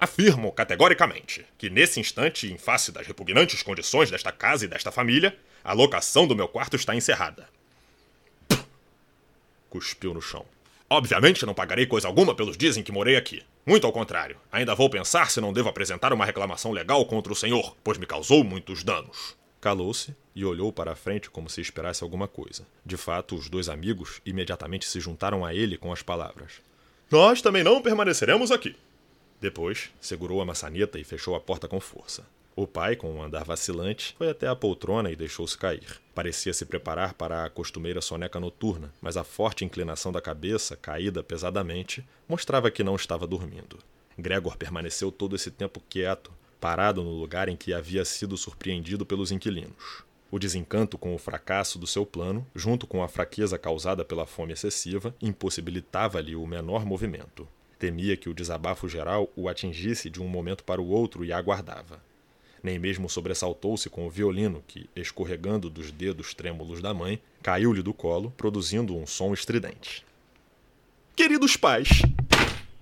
Afirmo 0.00 0.50
categoricamente 0.50 1.46
que, 1.56 1.70
nesse 1.70 2.00
instante, 2.00 2.50
em 2.52 2.58
face 2.58 2.90
das 2.90 3.06
repugnantes 3.06 3.62
condições 3.62 4.10
desta 4.10 4.32
casa 4.32 4.64
e 4.64 4.68
desta 4.68 4.90
família, 4.90 5.36
a 5.62 5.72
locação 5.72 6.26
do 6.26 6.34
meu 6.34 6.48
quarto 6.48 6.74
está 6.74 6.94
encerrada. 6.94 7.48
cuspiu 9.68 10.14
no 10.14 10.22
chão. 10.22 10.44
Obviamente 10.90 11.44
não 11.44 11.52
pagarei 11.52 11.84
coisa 11.84 12.08
alguma 12.08 12.34
pelos 12.34 12.56
dias 12.56 12.78
em 12.78 12.82
que 12.82 12.90
morei 12.90 13.16
aqui. 13.16 13.42
Muito 13.66 13.86
ao 13.86 13.92
contrário, 13.92 14.38
ainda 14.50 14.74
vou 14.74 14.88
pensar 14.88 15.30
se 15.30 15.38
não 15.38 15.52
devo 15.52 15.68
apresentar 15.68 16.14
uma 16.14 16.24
reclamação 16.24 16.72
legal 16.72 17.04
contra 17.04 17.30
o 17.30 17.36
senhor, 17.36 17.76
pois 17.84 17.98
me 17.98 18.06
causou 18.06 18.42
muitos 18.42 18.82
danos. 18.82 19.36
Calou-se 19.60 20.14
e 20.34 20.46
olhou 20.46 20.72
para 20.72 20.92
a 20.92 20.96
frente 20.96 21.28
como 21.28 21.50
se 21.50 21.60
esperasse 21.60 22.02
alguma 22.02 22.26
coisa. 22.26 22.66
De 22.86 22.96
fato, 22.96 23.34
os 23.34 23.50
dois 23.50 23.68
amigos 23.68 24.22
imediatamente 24.24 24.86
se 24.86 24.98
juntaram 24.98 25.44
a 25.44 25.54
ele 25.54 25.76
com 25.76 25.92
as 25.92 26.00
palavras: 26.00 26.52
Nós 27.10 27.42
também 27.42 27.62
não 27.62 27.82
permaneceremos 27.82 28.50
aqui. 28.50 28.74
Depois, 29.40 29.90
segurou 30.00 30.40
a 30.40 30.46
maçaneta 30.46 30.98
e 30.98 31.04
fechou 31.04 31.34
a 31.34 31.40
porta 31.40 31.68
com 31.68 31.80
força. 31.80 32.24
O 32.60 32.66
pai, 32.66 32.96
com 32.96 33.08
um 33.14 33.22
andar 33.22 33.44
vacilante, 33.44 34.16
foi 34.18 34.28
até 34.28 34.48
a 34.48 34.56
poltrona 34.56 35.12
e 35.12 35.14
deixou-se 35.14 35.56
cair. 35.56 36.00
Parecia 36.12 36.52
se 36.52 36.66
preparar 36.66 37.14
para 37.14 37.44
a 37.44 37.48
costumeira 37.48 38.00
soneca 38.00 38.40
noturna, 38.40 38.92
mas 39.00 39.16
a 39.16 39.22
forte 39.22 39.64
inclinação 39.64 40.10
da 40.10 40.20
cabeça, 40.20 40.76
caída 40.76 41.22
pesadamente, 41.22 42.04
mostrava 42.28 42.68
que 42.68 42.82
não 42.82 42.96
estava 42.96 43.28
dormindo. 43.28 43.78
Gregor 44.18 44.56
permaneceu 44.56 45.12
todo 45.12 45.36
esse 45.36 45.52
tempo 45.52 45.80
quieto, 45.88 46.32
parado 46.60 47.00
no 47.04 47.12
lugar 47.12 47.48
em 47.48 47.54
que 47.54 47.72
havia 47.72 48.04
sido 48.04 48.36
surpreendido 48.36 49.06
pelos 49.06 49.30
inquilinos. 49.30 50.02
O 50.28 50.36
desencanto 50.36 50.98
com 50.98 51.14
o 51.14 51.18
fracasso 51.18 51.78
do 51.78 51.86
seu 51.86 52.04
plano, 52.04 52.44
junto 52.56 52.88
com 52.88 53.04
a 53.04 53.08
fraqueza 53.08 53.56
causada 53.56 54.04
pela 54.04 54.26
fome 54.26 54.52
excessiva, 54.52 55.14
impossibilitava-lhe 55.22 56.34
o 56.34 56.44
menor 56.44 56.84
movimento. 56.84 57.46
Temia 57.78 58.16
que 58.16 58.28
o 58.28 58.34
desabafo 58.34 58.88
geral 58.88 59.30
o 59.36 59.48
atingisse 59.48 60.10
de 60.10 60.20
um 60.20 60.26
momento 60.26 60.64
para 60.64 60.82
o 60.82 60.88
outro 60.88 61.24
e 61.24 61.32
aguardava 61.32 62.07
nem 62.62 62.78
mesmo 62.78 63.08
sobressaltou-se 63.08 63.88
com 63.88 64.06
o 64.06 64.10
violino 64.10 64.62
que, 64.66 64.88
escorregando 64.94 65.70
dos 65.70 65.90
dedos 65.90 66.34
trêmulos 66.34 66.80
da 66.80 66.92
mãe, 66.92 67.20
caiu-lhe 67.42 67.82
do 67.82 67.94
colo, 67.94 68.32
produzindo 68.36 68.96
um 68.96 69.06
som 69.06 69.32
estridente. 69.32 70.04
Queridos 71.14 71.56
pais, 71.56 72.02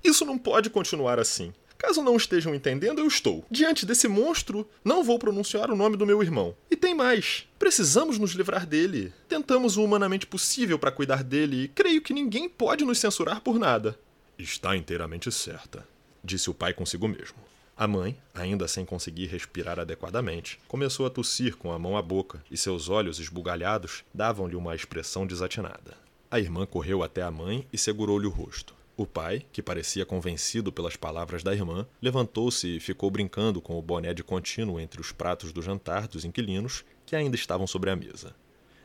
isso 0.05 0.25
não 0.25 0.39
pode 0.39 0.71
continuar 0.71 1.19
assim. 1.19 1.53
Caso 1.79 2.03
não 2.03 2.17
estejam 2.17 2.55
entendendo, 2.55 3.01
eu 3.01 3.07
estou. 3.07 3.45
Diante 3.51 3.85
desse 3.85 4.09
monstro, 4.09 4.69
não 4.85 5.05
vou 5.05 5.19
pronunciar 5.19 5.71
o 5.71 5.77
nome 5.77 5.97
do 5.97 6.07
meu 6.07 6.23
irmão. 6.23 6.55
E 6.71 6.77
tem 6.77 6.95
mais. 6.95 7.47
Precisamos 7.59 8.19
nos 8.19 8.33
livrar 8.33 8.67
dele. 8.67 9.13
Tentamos 9.29 9.77
o 9.77 9.85
humanamente 9.85 10.27
possível 10.27 10.79
para 10.79 10.91
cuidar 10.91 11.23
dele 11.23 11.65
e 11.65 11.69
creio 11.69 12.01
que 12.01 12.15
ninguém 12.15 12.49
pode 12.49 12.85
nos 12.85 12.99
censurar 12.99 13.41
por 13.41 13.59
nada. 13.59 13.99
Está 14.39 14.77
inteiramente 14.77 15.31
certa, 15.31 15.87
disse 16.23 16.51
o 16.51 16.55
pai 16.55 16.73
consigo 16.73 17.07
mesmo. 17.09 17.37
A 17.79 17.87
mãe, 17.87 18.17
ainda 18.33 18.67
sem 18.67 18.87
conseguir 18.87 19.27
respirar 19.27 19.79
adequadamente, 19.79 20.59
começou 20.67 21.05
a 21.05 21.11
tossir 21.11 21.57
com 21.59 21.71
a 21.71 21.79
mão 21.79 21.95
à 21.95 22.01
boca 22.01 22.43
e 22.51 22.57
seus 22.57 22.89
olhos 22.89 23.21
esbugalhados 23.21 24.03
davam-lhe 24.15 24.57
uma 24.57 24.75
expressão 24.75 25.27
desatinada. 25.27 25.95
A 26.31 26.41
irmã 26.41 26.65
correu 26.65 27.03
até 27.03 27.21
a 27.21 27.31
mãe 27.31 27.67
e 27.71 27.77
segurou-lhe 27.77 28.27
o 28.27 28.31
rosto. 28.31 28.75
O 28.97 29.05
pai, 29.07 29.45
que 29.53 29.61
parecia 29.61 30.07
convencido 30.07 30.73
pelas 30.73 30.97
palavras 30.97 31.43
da 31.43 31.53
irmã, 31.53 31.87
levantou-se 32.01 32.67
e 32.67 32.81
ficou 32.81 33.11
brincando 33.11 33.61
com 33.61 33.79
o 33.79 33.83
boné 33.83 34.15
de 34.15 34.25
contínuo 34.25 34.81
entre 34.81 34.99
os 34.99 35.13
pratos 35.13 35.53
do 35.53 35.61
jantar 35.61 36.09
dos 36.09 36.25
inquilinos 36.25 36.83
que 37.05 37.15
ainda 37.15 37.37
estavam 37.37 37.67
sobre 37.67 37.91
a 37.91 37.97
mesa. 37.97 38.35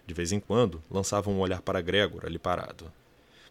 De 0.05 0.13
vez 0.13 0.33
em 0.33 0.39
quando, 0.41 0.83
lançava 0.91 1.29
um 1.29 1.39
olhar 1.39 1.61
para 1.61 1.79
Gregor 1.79 2.25
ali 2.25 2.37
parado. 2.37 2.91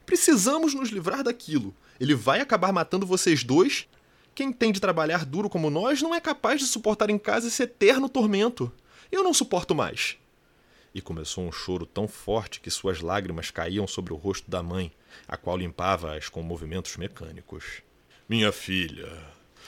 Precisamos 0.04 0.74
nos 0.74 0.90
livrar 0.90 1.22
daquilo. 1.22 1.74
Ele 1.98 2.14
vai 2.14 2.40
acabar 2.40 2.74
matando 2.74 3.06
vocês 3.06 3.42
dois 3.42 3.88
quem 4.34 4.52
tem 4.52 4.72
de 4.72 4.80
trabalhar 4.80 5.24
duro 5.24 5.50
como 5.50 5.70
nós 5.70 6.02
não 6.02 6.14
é 6.14 6.20
capaz 6.20 6.60
de 6.60 6.66
suportar 6.66 7.10
em 7.10 7.18
casa 7.18 7.48
esse 7.48 7.62
eterno 7.62 8.08
tormento. 8.08 8.72
Eu 9.10 9.22
não 9.22 9.34
suporto 9.34 9.74
mais. 9.74 10.16
E 10.94 11.00
começou 11.00 11.44
um 11.44 11.52
choro 11.52 11.86
tão 11.86 12.08
forte 12.08 12.60
que 12.60 12.70
suas 12.70 13.00
lágrimas 13.00 13.50
caíam 13.50 13.86
sobre 13.86 14.12
o 14.12 14.16
rosto 14.16 14.50
da 14.50 14.62
mãe, 14.62 14.92
a 15.28 15.36
qual 15.36 15.56
limpava-as 15.56 16.28
com 16.28 16.42
movimentos 16.42 16.96
mecânicos. 16.96 17.82
Minha 18.28 18.52
filha, 18.52 19.10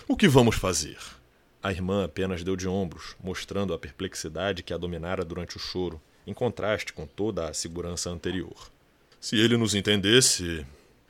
o 0.08 0.16
que 0.16 0.28
vamos 0.28 0.56
fazer? 0.56 0.98
A 1.62 1.70
irmã 1.70 2.04
apenas 2.04 2.42
deu 2.42 2.56
de 2.56 2.66
ombros, 2.66 3.14
mostrando 3.22 3.72
a 3.72 3.78
perplexidade 3.78 4.62
que 4.64 4.74
a 4.74 4.78
dominara 4.78 5.24
durante 5.24 5.56
o 5.56 5.60
choro, 5.60 6.00
em 6.26 6.34
contraste 6.34 6.92
com 6.92 7.06
toda 7.06 7.48
a 7.48 7.54
segurança 7.54 8.10
anterior. 8.10 8.70
Se 9.20 9.36
ele 9.36 9.56
nos 9.56 9.74
entendesse. 9.74 10.66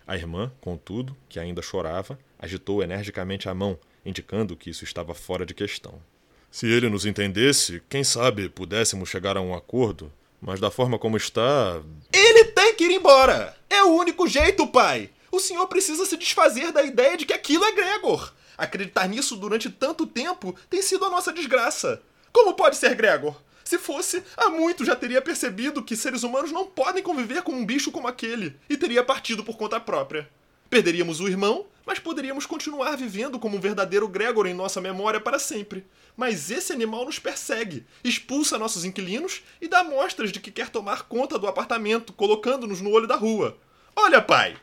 A 0.07 0.17
irmã, 0.17 0.53
contudo, 0.61 1.17
que 1.29 1.39
ainda 1.39 1.63
chorava, 1.63 2.19
Agitou 2.43 2.83
energicamente 2.83 3.49
a 3.49 3.55
mão, 3.55 3.79
indicando 4.05 4.57
que 4.57 4.69
isso 4.69 4.83
estava 4.83 5.15
fora 5.15 5.47
de 5.47 5.55
questão. 5.55 6.03
Se 6.51 6.67
ele 6.67 6.89
nos 6.89 7.07
entendesse, 7.07 7.81
quem 7.89 8.03
sabe 8.03 8.49
pudéssemos 8.49 9.09
chegar 9.09 9.37
a 9.37 9.41
um 9.41 9.55
acordo, 9.55 10.13
mas 10.41 10.59
da 10.59 10.69
forma 10.69 10.99
como 10.99 11.17
está. 11.17 11.81
Ele 12.13 12.47
tem 12.47 12.75
que 12.75 12.83
ir 12.83 12.91
embora! 12.91 13.57
É 13.71 13.85
o 13.85 13.95
único 13.95 14.27
jeito, 14.27 14.67
pai! 14.67 15.09
O 15.31 15.39
senhor 15.39 15.69
precisa 15.69 16.05
se 16.05 16.17
desfazer 16.17 16.73
da 16.73 16.83
ideia 16.83 17.17
de 17.17 17.25
que 17.25 17.33
aquilo 17.33 17.65
é 17.65 17.71
Gregor! 17.71 18.35
Acreditar 18.59 19.07
nisso 19.07 19.37
durante 19.37 19.71
tanto 19.71 20.05
tempo 20.05 20.53
tem 20.69 20.83
sido 20.83 21.05
a 21.05 21.11
nossa 21.11 21.33
desgraça. 21.33 22.03
Como 22.33 22.55
pode 22.55 22.75
ser 22.75 22.97
Gregor? 22.97 23.41
Se 23.65 23.79
fosse, 23.79 24.23
há 24.37 24.49
muito 24.49 24.85
já 24.85 24.97
teria 24.97 25.23
percebido 25.23 25.83
que 25.83 25.97
seres 25.97 26.23
humanos 26.23 26.53
não 26.53 26.67
podem 26.67 27.03
conviver 27.03 27.43
com 27.43 27.53
um 27.53 27.65
bicho 27.65 27.91
como 27.91 28.09
aquele 28.09 28.57
e 28.69 28.77
teria 28.77 29.05
partido 29.05 29.45
por 29.45 29.57
conta 29.57 29.79
própria. 29.79 30.29
Perderíamos 30.69 31.21
o 31.21 31.29
irmão, 31.29 31.67
mas 31.85 31.99
poderíamos 31.99 32.47
continuar 32.47 32.97
vivendo 32.97 33.39
como 33.39 33.57
um 33.57 33.61
verdadeiro 33.61 34.09
Gregor 34.09 34.47
em 34.47 34.55
nossa 34.55 34.81
memória 34.81 35.21
para 35.21 35.39
sempre. 35.39 35.85
Mas 36.17 36.51
esse 36.51 36.73
animal 36.73 37.05
nos 37.05 37.19
persegue, 37.19 37.87
expulsa 38.03 38.59
nossos 38.59 38.85
inquilinos 38.85 39.43
e 39.61 39.69
dá 39.69 39.83
mostras 39.83 40.31
de 40.33 40.41
que 40.41 40.51
quer 40.51 40.69
tomar 40.69 41.03
conta 41.03 41.39
do 41.39 41.47
apartamento, 41.47 42.13
colocando-nos 42.13 42.81
no 42.81 42.91
olho 42.91 43.07
da 43.07 43.17
rua. 43.17 43.57
Olha, 43.95 44.23
pai! 44.23 44.57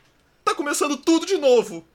Tá 0.43 0.55
começando 0.55 0.97
tudo 0.97 1.25
de 1.25 1.37
novo! 1.37 1.85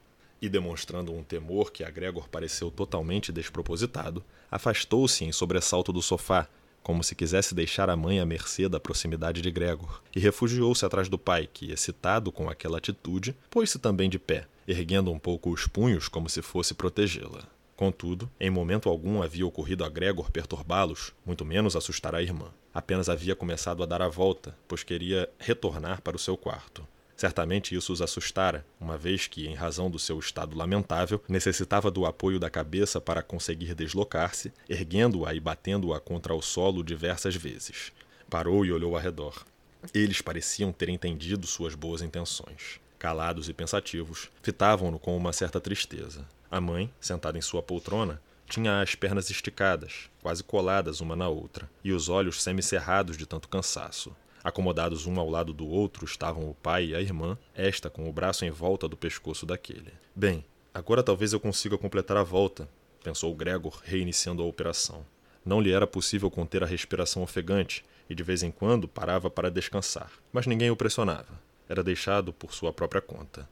E 0.41 0.49
demonstrando 0.49 1.13
um 1.13 1.25
temor 1.25 1.73
que 1.73 1.83
a 1.83 1.91
Gregor 1.91 2.29
pareceu 2.29 2.71
totalmente 2.71 3.33
despropositado, 3.33 4.23
afastou-se 4.51 5.25
em 5.25 5.33
sobressalto 5.33 5.93
do 5.93 6.03
sofá, 6.03 6.47
como 6.85 7.03
se 7.03 7.15
quisesse 7.15 7.55
deixar 7.55 7.89
a 7.89 7.97
mãe 7.97 8.21
à 8.21 8.27
mercê 8.27 8.69
da 8.69 8.79
proximidade 8.79 9.41
de 9.41 9.51
Gregor, 9.51 10.03
e 10.15 10.21
refugiou-se 10.21 10.85
atrás 10.85 11.09
do 11.09 11.19
pai, 11.19 11.49
que, 11.53 11.73
excitado 11.73 12.31
com 12.31 12.49
aquela 12.49 12.77
atitude, 12.77 13.35
pôs-se 13.51 13.79
também 13.79 14.11
de 14.11 14.19
pé, 14.19 14.47
erguendo 14.69 15.11
um 15.11 15.19
pouco 15.19 15.51
os 15.51 15.67
punhos 15.67 16.09
como 16.09 16.29
se 16.29 16.43
fosse 16.43 16.75
protegê-la. 16.75 17.49
Contudo, 17.75 18.31
em 18.39 18.51
momento 18.51 18.89
algum 18.89 19.23
havia 19.23 19.47
ocorrido 19.47 19.83
a 19.83 19.89
Gregor 19.89 20.31
perturbá-los, 20.31 21.13
muito 21.25 21.45
menos 21.45 21.75
assustar 21.75 22.15
a 22.15 22.23
irmã. 22.23 22.53
Apenas 22.73 23.09
havia 23.09 23.35
começado 23.35 23.83
a 23.83 23.87
dar 23.87 24.03
a 24.03 24.09
volta, 24.09 24.55
pois 24.69 24.85
queria 24.85 25.29
retornar 25.39 26.03
para 26.03 26.17
o 26.17 26.21
seu 26.21 26.37
quarto. 26.37 26.87
Certamente 27.17 27.75
isso 27.75 27.93
os 27.93 28.03
assustara, 28.03 28.67
uma 28.81 28.99
vez 28.99 29.27
que, 29.27 29.47
em 29.47 29.55
razão 29.55 29.91
do 29.91 29.99
seu 29.99 30.19
estado 30.19 30.57
lamentável, 30.57 31.23
necessitava 31.29 31.91
do 31.91 32.05
apoio 32.05 32.41
da 32.41 32.51
cabeça 32.51 33.01
para 33.01 33.23
conseguir 33.23 33.75
deslocar-se, 33.75 34.53
erguendo-a 34.69 35.33
e 35.33 35.41
batendo-a 35.41 36.01
contra 36.01 36.35
o 36.35 36.43
solo 36.43 36.83
diversas 36.83 37.37
vezes. 37.37 37.93
Parou 38.29 38.65
e 38.65 38.73
olhou 38.73 38.97
ao 38.97 39.03
redor. 39.03 39.45
Eles 39.93 40.21
pareciam 40.21 40.73
ter 40.73 40.89
entendido 40.89 41.47
suas 41.47 41.75
boas 41.75 42.03
intenções. 42.03 42.81
Calados 42.99 43.49
e 43.49 43.53
pensativos, 43.53 44.31
fitavam-no 44.43 44.99
com 44.99 45.17
uma 45.17 45.33
certa 45.33 45.61
tristeza. 45.61 46.27
A 46.51 46.61
mãe, 46.61 46.93
sentada 47.01 47.39
em 47.39 47.43
sua 47.43 47.63
poltrona, 47.63 48.21
tinha 48.49 48.81
as 48.81 48.95
pernas 48.95 49.31
esticadas, 49.31 50.11
quase 50.23 50.43
coladas 50.43 51.01
uma 51.01 51.17
na 51.17 51.29
outra, 51.29 51.69
e 51.83 51.93
os 51.93 52.09
olhos 52.09 52.43
semicerrados 52.43 53.17
de 53.17 53.27
tanto 53.27 53.49
cansaço. 53.49 54.15
Acomodados 54.45 55.07
um 55.07 55.19
ao 55.19 55.31
lado 55.31 55.55
do 55.55 55.67
outro 55.67 56.05
estavam 56.05 56.51
o 56.51 56.55
pai 56.55 56.89
e 56.89 56.95
a 56.95 57.01
irmã, 57.01 57.39
esta 57.55 57.89
com 57.89 58.07
o 58.07 58.13
braço 58.13 58.45
em 58.45 58.51
volta 58.51 58.87
do 58.87 58.95
pescoço 58.95 59.47
daquele. 59.47 59.91
Bem, 60.15 60.45
agora 60.75 61.03
talvez 61.03 61.33
eu 61.33 61.41
consiga 61.41 61.79
completar 61.79 62.19
a 62.19 62.23
volta, 62.23 62.69
pensou 63.03 63.35
Gregor, 63.35 63.81
reiniciando 63.83 64.43
a 64.43 64.47
operação. 64.47 65.03
Não 65.43 65.63
lhe 65.63 65.73
era 65.73 65.87
possível 65.87 66.31
conter 66.31 66.63
a 66.63 66.67
respiração 66.67 67.23
ofegante 67.23 67.83
e 68.09 68.15
de 68.15 68.23
vez 68.23 68.43
em 68.43 68.51
quando 68.51 68.87
parava 68.87 69.31
para 69.31 69.51
descansar, 69.51 70.13
mas 70.31 70.47
ninguém 70.47 70.71
o 70.71 70.77
pressionava. 70.77 71.41
Era 71.67 71.83
deixado 71.83 72.31
por 72.31 72.53
sua 72.53 72.71
própria 72.71 73.01
conta. 73.01 73.49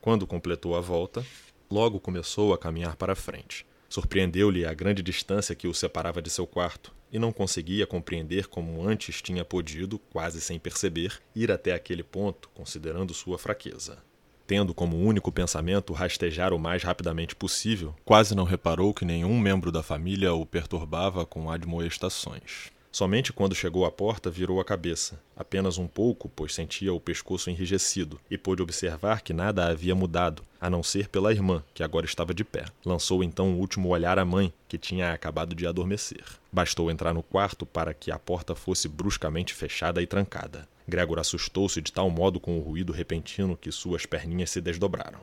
Quando 0.00 0.28
completou 0.28 0.76
a 0.76 0.80
volta, 0.80 1.26
logo 1.68 1.98
começou 1.98 2.54
a 2.54 2.58
caminhar 2.58 2.94
para 2.94 3.16
frente. 3.16 3.66
Surpreendeu-lhe 3.90 4.64
a 4.64 4.72
grande 4.72 5.02
distância 5.02 5.52
que 5.52 5.66
o 5.66 5.74
separava 5.74 6.22
de 6.22 6.30
seu 6.30 6.46
quarto, 6.46 6.94
e 7.12 7.18
não 7.18 7.32
conseguia 7.32 7.88
compreender 7.88 8.46
como 8.46 8.86
antes 8.86 9.20
tinha 9.20 9.44
podido, 9.44 9.98
quase 9.98 10.40
sem 10.40 10.60
perceber, 10.60 11.20
ir 11.34 11.50
até 11.50 11.74
aquele 11.74 12.04
ponto, 12.04 12.48
considerando 12.54 13.12
sua 13.12 13.36
fraqueza. 13.36 13.98
Tendo 14.46 14.72
como 14.72 14.96
único 14.96 15.32
pensamento 15.32 15.92
rastejar 15.92 16.52
o 16.52 16.58
mais 16.58 16.84
rapidamente 16.84 17.34
possível, 17.34 17.92
quase 18.04 18.32
não 18.32 18.44
reparou 18.44 18.94
que 18.94 19.04
nenhum 19.04 19.36
membro 19.40 19.72
da 19.72 19.82
família 19.82 20.32
o 20.32 20.46
perturbava 20.46 21.26
com 21.26 21.50
admoestações. 21.50 22.70
Somente 22.92 23.32
quando 23.32 23.54
chegou 23.54 23.84
à 23.84 23.90
porta 23.90 24.28
virou 24.28 24.60
a 24.60 24.64
cabeça, 24.64 25.20
apenas 25.36 25.78
um 25.78 25.86
pouco, 25.86 26.28
pois 26.28 26.52
sentia 26.52 26.92
o 26.92 27.00
pescoço 27.00 27.48
enrijecido, 27.48 28.20
e 28.28 28.36
pôde 28.36 28.62
observar 28.62 29.22
que 29.22 29.32
nada 29.32 29.66
havia 29.66 29.94
mudado, 29.94 30.42
a 30.60 30.68
não 30.68 30.82
ser 30.82 31.08
pela 31.08 31.32
irmã, 31.32 31.62
que 31.72 31.84
agora 31.84 32.04
estava 32.04 32.34
de 32.34 32.42
pé. 32.42 32.64
Lançou 32.84 33.22
então 33.22 33.48
um 33.48 33.58
último 33.58 33.88
olhar 33.90 34.18
à 34.18 34.24
mãe, 34.24 34.52
que 34.68 34.76
tinha 34.76 35.12
acabado 35.12 35.54
de 35.54 35.68
adormecer. 35.68 36.24
Bastou 36.50 36.90
entrar 36.90 37.14
no 37.14 37.22
quarto 37.22 37.64
para 37.64 37.94
que 37.94 38.10
a 38.10 38.18
porta 38.18 38.56
fosse 38.56 38.88
bruscamente 38.88 39.54
fechada 39.54 40.02
e 40.02 40.06
trancada. 40.06 40.68
Gregor 40.88 41.20
assustou-se 41.20 41.80
de 41.80 41.92
tal 41.92 42.10
modo 42.10 42.40
com 42.40 42.58
o 42.58 42.62
ruído 42.62 42.92
repentino 42.92 43.56
que 43.56 43.70
suas 43.70 44.04
perninhas 44.04 44.50
se 44.50 44.60
desdobraram. 44.60 45.20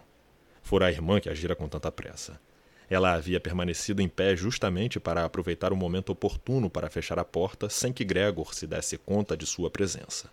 Fora 0.64 0.88
a 0.88 0.92
irmã 0.92 1.20
que 1.20 1.30
agira 1.30 1.56
com 1.56 1.68
tanta 1.68 1.92
pressa. 1.92 2.40
Ela 2.90 3.14
havia 3.14 3.40
permanecido 3.40 4.02
em 4.02 4.08
pé 4.08 4.36
justamente 4.36 5.00
para 5.00 5.26
aproveitar 5.26 5.74
o 5.74 5.76
momento 5.76 6.12
oportuno 6.12 6.70
para 6.70 6.90
fechar 6.90 7.20
a 7.20 7.26
porta 7.26 7.70
sem 7.70 7.92
que 7.92 8.06
Gregor 8.06 8.54
se 8.54 8.66
desse 8.66 8.98
conta 8.98 9.36
de 9.36 9.46
sua 9.46 9.70
presença. 9.70 10.30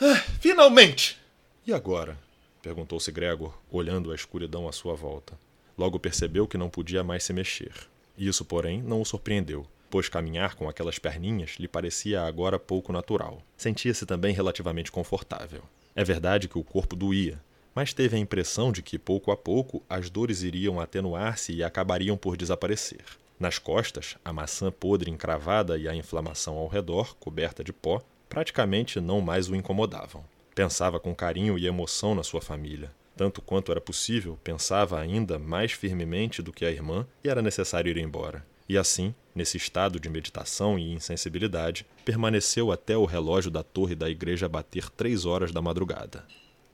Ah, 0.00 0.22
finalmente! 0.40 1.18
E 1.66 1.72
agora? 1.72 2.18
perguntou-se 2.60 3.10
Gregor, 3.10 3.58
olhando 3.70 4.10
a 4.10 4.14
escuridão 4.14 4.68
à 4.68 4.72
sua 4.72 4.94
volta. 4.94 5.38
Logo 5.76 5.98
percebeu 5.98 6.46
que 6.46 6.58
não 6.58 6.70
podia 6.70 7.02
mais 7.02 7.24
se 7.24 7.32
mexer. 7.32 7.72
Isso, 8.16 8.44
porém, 8.44 8.82
não 8.82 9.00
o 9.00 9.04
surpreendeu, 9.04 9.66
pois 9.90 10.08
caminhar 10.08 10.54
com 10.54 10.68
aquelas 10.68 10.98
perninhas 10.98 11.56
lhe 11.58 11.68
parecia 11.68 12.22
agora 12.22 12.58
pouco 12.58 12.92
natural. 12.92 13.42
Sentia-se 13.56 14.06
também 14.06 14.34
relativamente 14.34 14.92
confortável. 14.92 15.62
É 15.96 16.04
verdade 16.04 16.48
que 16.48 16.58
o 16.58 16.64
corpo 16.64 16.96
doía, 16.96 17.40
mas 17.74 17.92
teve 17.92 18.16
a 18.16 18.18
impressão 18.18 18.70
de 18.70 18.82
que, 18.82 18.98
pouco 18.98 19.30
a 19.30 19.36
pouco, 19.36 19.82
as 19.88 20.08
dores 20.08 20.42
iriam 20.42 20.78
atenuar-se 20.80 21.52
e 21.52 21.64
acabariam 21.64 22.16
por 22.16 22.36
desaparecer. 22.36 23.04
Nas 23.38 23.58
costas, 23.58 24.16
a 24.24 24.32
maçã 24.32 24.70
podre 24.70 25.10
encravada 25.10 25.76
e 25.76 25.88
a 25.88 25.94
inflamação 25.94 26.56
ao 26.56 26.68
redor, 26.68 27.16
coberta 27.16 27.64
de 27.64 27.72
pó, 27.72 28.00
praticamente 28.28 29.00
não 29.00 29.20
mais 29.20 29.48
o 29.48 29.56
incomodavam. 29.56 30.24
Pensava 30.54 31.00
com 31.00 31.14
carinho 31.14 31.58
e 31.58 31.66
emoção 31.66 32.14
na 32.14 32.22
sua 32.22 32.40
família. 32.40 32.92
Tanto 33.16 33.42
quanto 33.42 33.72
era 33.72 33.80
possível, 33.80 34.38
pensava 34.42 35.00
ainda 35.00 35.38
mais 35.38 35.72
firmemente 35.72 36.42
do 36.42 36.52
que 36.52 36.64
a 36.64 36.70
irmã 36.70 37.06
e 37.22 37.28
era 37.28 37.42
necessário 37.42 37.90
ir 37.90 37.98
embora. 37.98 38.44
E 38.68 38.78
assim, 38.78 39.14
nesse 39.34 39.56
estado 39.56 40.00
de 40.00 40.08
meditação 40.08 40.78
e 40.78 40.92
insensibilidade, 40.92 41.86
permaneceu 42.04 42.72
até 42.72 42.96
o 42.96 43.04
relógio 43.04 43.50
da 43.50 43.62
torre 43.62 43.94
da 43.94 44.08
igreja 44.08 44.48
bater 44.48 44.88
três 44.90 45.26
horas 45.26 45.52
da 45.52 45.60
madrugada. 45.60 46.24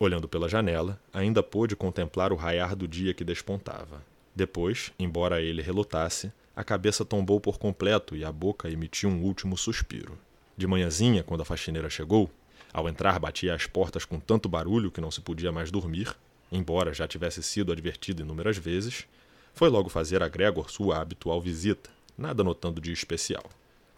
Olhando 0.02 0.26
pela 0.26 0.48
janela, 0.48 0.98
ainda 1.12 1.42
pôde 1.42 1.76
contemplar 1.76 2.32
o 2.32 2.36
raiar 2.36 2.74
do 2.74 2.88
dia 2.88 3.12
que 3.12 3.22
despontava. 3.22 4.02
Depois, 4.34 4.90
embora 4.98 5.42
ele 5.42 5.60
relutasse, 5.60 6.32
a 6.56 6.64
cabeça 6.64 7.04
tombou 7.04 7.38
por 7.38 7.58
completo 7.58 8.16
e 8.16 8.24
a 8.24 8.32
boca 8.32 8.70
emitiu 8.70 9.10
um 9.10 9.22
último 9.22 9.58
suspiro. 9.58 10.18
De 10.56 10.66
manhãzinha, 10.66 11.22
quando 11.22 11.42
a 11.42 11.44
faxineira 11.44 11.90
chegou, 11.90 12.30
ao 12.72 12.88
entrar 12.88 13.18
batia 13.18 13.54
às 13.54 13.66
portas 13.66 14.06
com 14.06 14.18
tanto 14.18 14.48
barulho 14.48 14.90
que 14.90 15.02
não 15.02 15.10
se 15.10 15.20
podia 15.20 15.52
mais 15.52 15.70
dormir, 15.70 16.16
embora 16.50 16.94
já 16.94 17.06
tivesse 17.06 17.42
sido 17.42 17.70
advertido 17.70 18.22
inúmeras 18.22 18.56
vezes, 18.56 19.06
foi 19.52 19.68
logo 19.68 19.90
fazer 19.90 20.22
a 20.22 20.28
Gregor 20.28 20.70
sua 20.70 20.98
habitual 20.98 21.42
visita, 21.42 21.90
nada 22.16 22.42
notando 22.42 22.80
de 22.80 22.90
especial. 22.90 23.44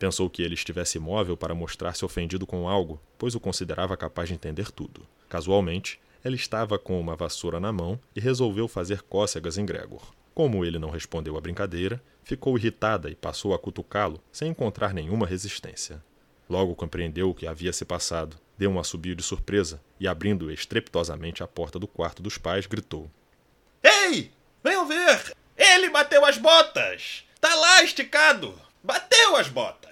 Pensou 0.01 0.29
que 0.29 0.43
ele 0.43 0.55
estivesse 0.55 0.99
imóvel 0.99 1.37
para 1.37 1.55
mostrar-se 1.55 2.05
ofendido 2.05 2.45
com 2.45 2.69
algo, 2.69 3.01
pois 3.17 3.37
o 3.37 3.41
considerava 3.41 3.97
capaz 3.97 4.29
de 4.29 4.35
entender 4.35 4.73
tudo. 4.73 5.07
Casualmente, 5.33 5.99
ela 6.23 6.37
estava 6.37 6.79
com 6.79 7.01
uma 7.01 7.17
vassoura 7.17 7.59
na 7.59 7.73
mão 7.73 7.99
e 8.15 8.21
resolveu 8.21 8.69
fazer 8.69 9.01
cócegas 9.01 9.57
em 9.57 9.65
Gregor. 9.65 10.13
Como 10.35 10.63
ele 10.63 10.79
não 10.79 10.91
respondeu 10.91 11.39
à 11.39 11.41
brincadeira, 11.41 12.03
ficou 12.23 12.59
irritada 12.59 13.09
e 13.09 13.15
passou 13.15 13.55
a 13.55 13.59
cutucá-lo 13.59 14.23
sem 14.31 14.51
encontrar 14.51 14.93
nenhuma 14.93 15.27
resistência. 15.27 16.05
Logo 16.51 16.75
compreendeu 16.75 17.31
o 17.31 17.35
que 17.35 17.47
havia 17.47 17.73
se 17.73 17.83
passado, 17.83 18.39
deu 18.59 18.71
um 18.71 18.79
assobio 18.79 19.17
de 19.17 19.23
surpresa 19.23 19.81
e, 19.99 20.07
abrindo 20.07 20.51
estrepitosamente 20.51 21.43
a 21.43 21.49
porta 21.49 21.79
do 21.79 21.89
quarto 21.89 22.23
dos 22.23 22.37
pais, 22.37 22.67
gritou: 22.67 23.11
Ei! 23.83 24.31
Venham 24.63 24.87
ver! 24.87 25.35
Ele 25.57 25.89
bateu 25.89 26.27
as 26.27 26.37
botas! 26.37 27.25
Tá 27.41 27.55
lá 27.55 27.83
esticado! 27.83 28.55
Bateu 28.85 29.37
as 29.37 29.49
botas! 29.49 29.92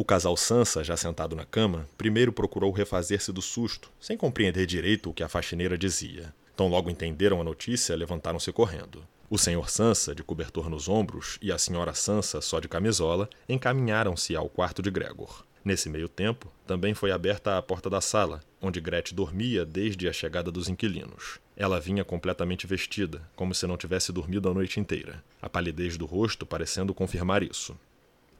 O 0.00 0.04
casal 0.04 0.36
Sansa, 0.36 0.84
já 0.84 0.96
sentado 0.96 1.34
na 1.34 1.44
cama, 1.44 1.84
primeiro 1.98 2.32
procurou 2.32 2.70
refazer-se 2.70 3.32
do 3.32 3.42
susto, 3.42 3.90
sem 3.98 4.16
compreender 4.16 4.64
direito 4.64 5.10
o 5.10 5.12
que 5.12 5.24
a 5.24 5.28
faxineira 5.28 5.76
dizia. 5.76 6.32
Tão 6.56 6.68
logo 6.68 6.88
entenderam 6.88 7.40
a 7.40 7.44
notícia, 7.44 7.96
levantaram-se 7.96 8.52
correndo. 8.52 9.04
O 9.28 9.36
senhor 9.36 9.68
Sansa, 9.68 10.14
de 10.14 10.22
cobertor 10.22 10.70
nos 10.70 10.88
ombros, 10.88 11.36
e 11.42 11.50
a 11.50 11.58
senhora 11.58 11.94
Sansa, 11.94 12.40
só 12.40 12.60
de 12.60 12.68
camisola, 12.68 13.28
encaminharam-se 13.48 14.36
ao 14.36 14.48
quarto 14.48 14.80
de 14.80 14.88
Gregor. 14.88 15.44
Nesse 15.64 15.88
meio 15.88 16.08
tempo, 16.08 16.46
também 16.64 16.94
foi 16.94 17.10
aberta 17.10 17.58
a 17.58 17.62
porta 17.62 17.90
da 17.90 18.00
sala, 18.00 18.40
onde 18.62 18.80
Gretchen 18.80 19.16
dormia 19.16 19.66
desde 19.66 20.08
a 20.08 20.12
chegada 20.12 20.52
dos 20.52 20.68
inquilinos. 20.68 21.40
Ela 21.56 21.80
vinha 21.80 22.04
completamente 22.04 22.68
vestida, 22.68 23.28
como 23.34 23.52
se 23.52 23.66
não 23.66 23.76
tivesse 23.76 24.12
dormido 24.12 24.48
a 24.48 24.54
noite 24.54 24.78
inteira, 24.78 25.24
a 25.42 25.48
palidez 25.48 25.96
do 25.96 26.06
rosto 26.06 26.46
parecendo 26.46 26.94
confirmar 26.94 27.42
isso. 27.42 27.76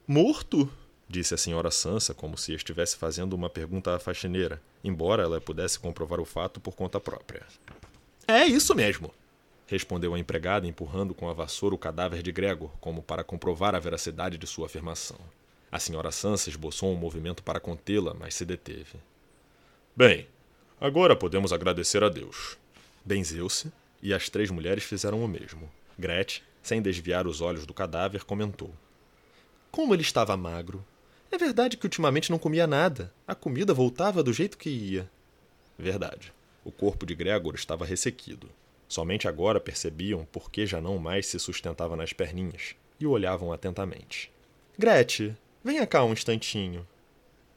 Morto? 0.07 0.71
Disse 1.09 1.33
a 1.33 1.37
senhora 1.37 1.71
Sansa 1.71 2.13
como 2.13 2.37
se 2.37 2.53
estivesse 2.53 2.95
fazendo 2.95 3.33
uma 3.33 3.49
pergunta 3.49 3.95
à 3.95 3.99
faxineira, 3.99 4.61
embora 4.83 5.23
ela 5.23 5.41
pudesse 5.41 5.79
comprovar 5.79 6.19
o 6.19 6.25
fato 6.25 6.59
por 6.59 6.75
conta 6.75 6.99
própria. 6.99 7.45
É 8.27 8.45
isso 8.45 8.75
mesmo, 8.75 9.11
respondeu 9.65 10.13
a 10.13 10.19
empregada, 10.19 10.67
empurrando 10.67 11.15
com 11.15 11.27
a 11.27 11.33
vassoura 11.33 11.73
o 11.75 11.79
cadáver 11.79 12.21
de 12.21 12.31
Gregor, 12.31 12.69
como 12.79 13.01
para 13.01 13.23
comprovar 13.23 13.73
a 13.73 13.79
veracidade 13.79 14.37
de 14.37 14.45
sua 14.45 14.67
afirmação. 14.67 15.17
A 15.71 15.79
senhora 15.79 16.11
Sansa 16.11 16.49
esboçou 16.49 16.91
um 16.91 16.95
movimento 16.95 17.43
para 17.43 17.59
contê-la, 17.59 18.13
mas 18.13 18.35
se 18.35 18.45
deteve. 18.45 18.99
Bem, 19.95 20.27
agora 20.79 21.15
podemos 21.15 21.51
agradecer 21.51 22.03
a 22.03 22.09
Deus. 22.09 22.57
Benzeu-se, 23.03 23.71
e 24.01 24.13
as 24.13 24.29
três 24.29 24.49
mulheres 24.49 24.83
fizeram 24.83 25.23
o 25.23 25.27
mesmo. 25.27 25.69
Gretchen, 25.97 26.43
sem 26.61 26.81
desviar 26.81 27.27
os 27.27 27.41
olhos 27.41 27.65
do 27.65 27.73
cadáver, 27.73 28.23
comentou: 28.23 28.71
Como 29.71 29.93
ele 29.93 30.01
estava 30.01 30.37
magro! 30.37 30.83
É 31.31 31.37
verdade 31.37 31.77
que 31.77 31.85
ultimamente 31.85 32.31
não 32.31 32.39
comia 32.39 32.65
nada. 32.65 33.13
A 33.27 33.35
comida 33.35 33.73
voltava 33.73 34.23
do 34.23 34.33
jeito 34.33 34.57
que 34.57 34.69
ia. 34.69 35.09
Verdade. 35.77 36.33
O 36.63 36.71
corpo 36.71 37.05
de 37.05 37.15
Gregor 37.15 37.55
estava 37.55 37.85
ressequido. 37.85 38.49
Somente 38.87 39.27
agora 39.27 39.59
percebiam 39.59 40.25
por 40.25 40.49
que 40.49 40.65
já 40.65 40.81
não 40.81 40.97
mais 40.97 41.27
se 41.27 41.39
sustentava 41.39 41.95
nas 41.95 42.11
perninhas 42.11 42.75
e 42.99 43.05
o 43.05 43.11
olhavam 43.11 43.53
atentamente. 43.53 44.31
Gretchen, 44.77 45.37
venha 45.63 45.85
cá 45.85 46.03
um 46.03 46.13
instantinho, 46.13 46.87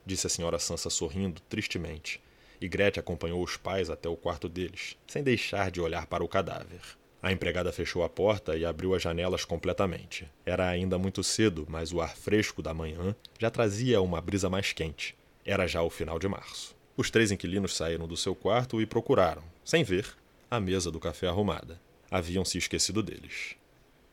disse 0.04 0.26
a 0.26 0.30
senhora 0.30 0.58
Sansa 0.58 0.90
sorrindo 0.90 1.40
tristemente, 1.48 2.20
e 2.61 2.68
Gretchen 2.68 3.00
acompanhou 3.00 3.42
os 3.42 3.56
pais 3.56 3.90
até 3.90 4.08
o 4.08 4.16
quarto 4.16 4.48
deles, 4.48 4.96
sem 5.06 5.22
deixar 5.22 5.70
de 5.70 5.80
olhar 5.80 6.06
para 6.06 6.22
o 6.22 6.28
cadáver. 6.28 6.80
A 7.22 7.30
empregada 7.30 7.70
fechou 7.70 8.02
a 8.02 8.08
porta 8.08 8.56
e 8.56 8.64
abriu 8.64 8.94
as 8.94 9.02
janelas 9.02 9.44
completamente. 9.44 10.28
Era 10.44 10.68
ainda 10.68 10.98
muito 10.98 11.22
cedo, 11.22 11.64
mas 11.70 11.92
o 11.92 12.00
ar 12.00 12.16
fresco 12.16 12.61
da 12.61 12.74
manhã 12.74 13.14
já 13.38 13.48
trazia 13.48 14.00
uma 14.00 14.20
brisa 14.20 14.50
mais 14.50 14.72
quente. 14.72 15.14
Era 15.44 15.68
já 15.68 15.82
o 15.82 15.90
final 15.90 16.18
de 16.18 16.26
março. 16.26 16.74
Os 16.96 17.11
três 17.11 17.30
inquilinos 17.30 17.76
saíram 17.76 18.08
do 18.08 18.16
seu 18.16 18.35
quarto 18.35 18.82
e 18.82 18.87
procuraram, 18.87 19.44
sem 19.64 19.85
ver, 19.85 20.16
a 20.50 20.58
mesa 20.58 20.90
do 20.90 20.98
café 20.98 21.28
arrumada. 21.28 21.80
Haviam 22.11 22.44
se 22.44 22.58
esquecido 22.58 23.02
deles. 23.02 23.54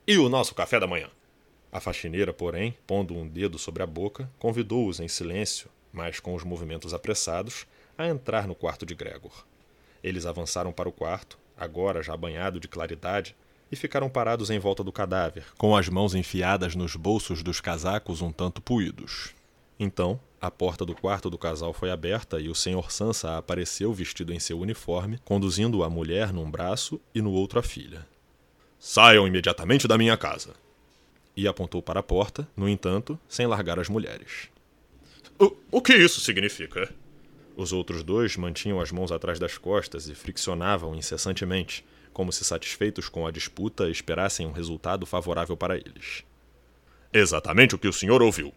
E 0.07 0.17
o 0.17 0.29
nosso 0.29 0.53
café 0.53 0.79
da 0.79 0.87
manhã? 0.87 1.09
A 1.71 1.79
faxineira, 1.79 2.31
porém, 2.31 2.77
pondo 2.85 3.15
um 3.15 3.27
dedo 3.27 3.57
sobre 3.57 3.81
a 3.81 3.87
boca, 3.87 4.29
convidou-os 4.37 4.99
em 4.99 5.07
silêncio, 5.07 5.69
mas 5.91 6.19
com 6.19 6.35
os 6.35 6.43
movimentos 6.43 6.93
apressados, 6.93 7.65
a 7.97 8.07
entrar 8.07 8.47
no 8.47 8.55
quarto 8.55 8.85
de 8.85 8.95
Gregor. 8.95 9.45
Eles 10.03 10.25
avançaram 10.25 10.71
para 10.71 10.87
o 10.87 10.91
quarto, 10.91 11.37
agora 11.59 12.01
já 12.01 12.15
banhado 12.15 12.59
de 12.59 12.67
claridade, 12.67 13.35
e 13.71 13.75
ficaram 13.75 14.09
parados 14.09 14.49
em 14.49 14.57
volta 14.57 14.83
do 14.83 14.91
cadáver, 14.91 15.45
com 15.57 15.75
as 15.75 15.87
mãos 15.89 16.15
enfiadas 16.15 16.75
nos 16.75 16.95
bolsos 16.95 17.43
dos 17.43 17.61
casacos 17.61 18.21
um 18.21 18.31
tanto 18.31 18.61
puídos. 18.61 19.35
Então, 19.79 20.19
a 20.41 20.49
porta 20.49 20.85
do 20.85 20.95
quarto 20.95 21.29
do 21.29 21.37
casal 21.37 21.73
foi 21.73 21.91
aberta 21.91 22.39
e 22.39 22.49
o 22.49 22.55
Sr. 22.55 22.89
Sansa 22.89 23.37
apareceu 23.37 23.93
vestido 23.93 24.33
em 24.33 24.39
seu 24.39 24.59
uniforme, 24.59 25.19
conduzindo 25.23 25.83
a 25.83 25.89
mulher 25.89 26.33
num 26.33 26.49
braço 26.49 26.99
e 27.13 27.21
no 27.21 27.31
outro 27.31 27.59
a 27.59 27.63
filha. 27.63 28.07
Saiam 28.79 29.27
imediatamente 29.27 29.87
da 29.87 29.97
minha 29.97 30.15
casa. 30.15 30.53
E 31.35 31.47
apontou 31.47 31.81
para 31.81 31.99
a 31.99 32.03
porta, 32.03 32.47
no 32.55 32.67
entanto, 32.67 33.19
sem 33.27 33.45
largar 33.45 33.79
as 33.79 33.89
mulheres. 33.89 34.49
O, 35.37 35.55
o 35.71 35.81
que 35.81 35.93
isso 35.93 36.19
significa? 36.21 36.93
Os 37.59 37.73
outros 37.73 38.03
dois 38.03 38.37
mantinham 38.37 38.79
as 38.79 38.89
mãos 38.89 39.11
atrás 39.11 39.37
das 39.37 39.57
costas 39.57 40.07
e 40.07 40.15
friccionavam 40.15 40.95
incessantemente, 40.95 41.85
como 42.13 42.31
se 42.31 42.45
satisfeitos 42.45 43.09
com 43.09 43.27
a 43.27 43.31
disputa 43.31 43.89
esperassem 43.89 44.47
um 44.47 44.53
resultado 44.53 45.05
favorável 45.05 45.57
para 45.57 45.75
eles. 45.75 46.23
Exatamente 47.11 47.75
o 47.75 47.77
que 47.77 47.89
o 47.89 47.91
senhor 47.91 48.21
ouviu. 48.21 48.53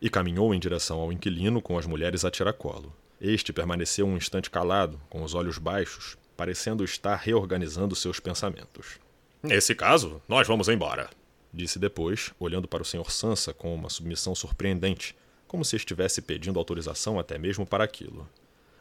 E 0.00 0.08
caminhou 0.08 0.54
em 0.54 0.60
direção 0.60 1.00
ao 1.00 1.12
inquilino 1.12 1.60
com 1.60 1.76
as 1.76 1.84
mulheres 1.84 2.24
a 2.24 2.30
tiracolo. 2.30 2.94
Este 3.20 3.52
permaneceu 3.52 4.06
um 4.06 4.16
instante 4.16 4.48
calado, 4.48 5.00
com 5.10 5.24
os 5.24 5.34
olhos 5.34 5.58
baixos, 5.58 6.16
parecendo 6.36 6.84
estar 6.84 7.16
reorganizando 7.16 7.96
seus 7.96 8.20
pensamentos. 8.20 9.00
Nesse 9.42 9.74
caso, 9.74 10.22
nós 10.28 10.46
vamos 10.46 10.68
embora, 10.68 11.10
disse 11.52 11.76
depois, 11.76 12.30
olhando 12.38 12.68
para 12.68 12.82
o 12.82 12.86
Sr. 12.86 13.10
Sansa 13.10 13.52
com 13.52 13.74
uma 13.74 13.90
submissão 13.90 14.32
surpreendente, 14.32 15.16
como 15.52 15.66
se 15.66 15.76
estivesse 15.76 16.22
pedindo 16.22 16.58
autorização 16.58 17.18
até 17.18 17.36
mesmo 17.36 17.66
para 17.66 17.84
aquilo. 17.84 18.26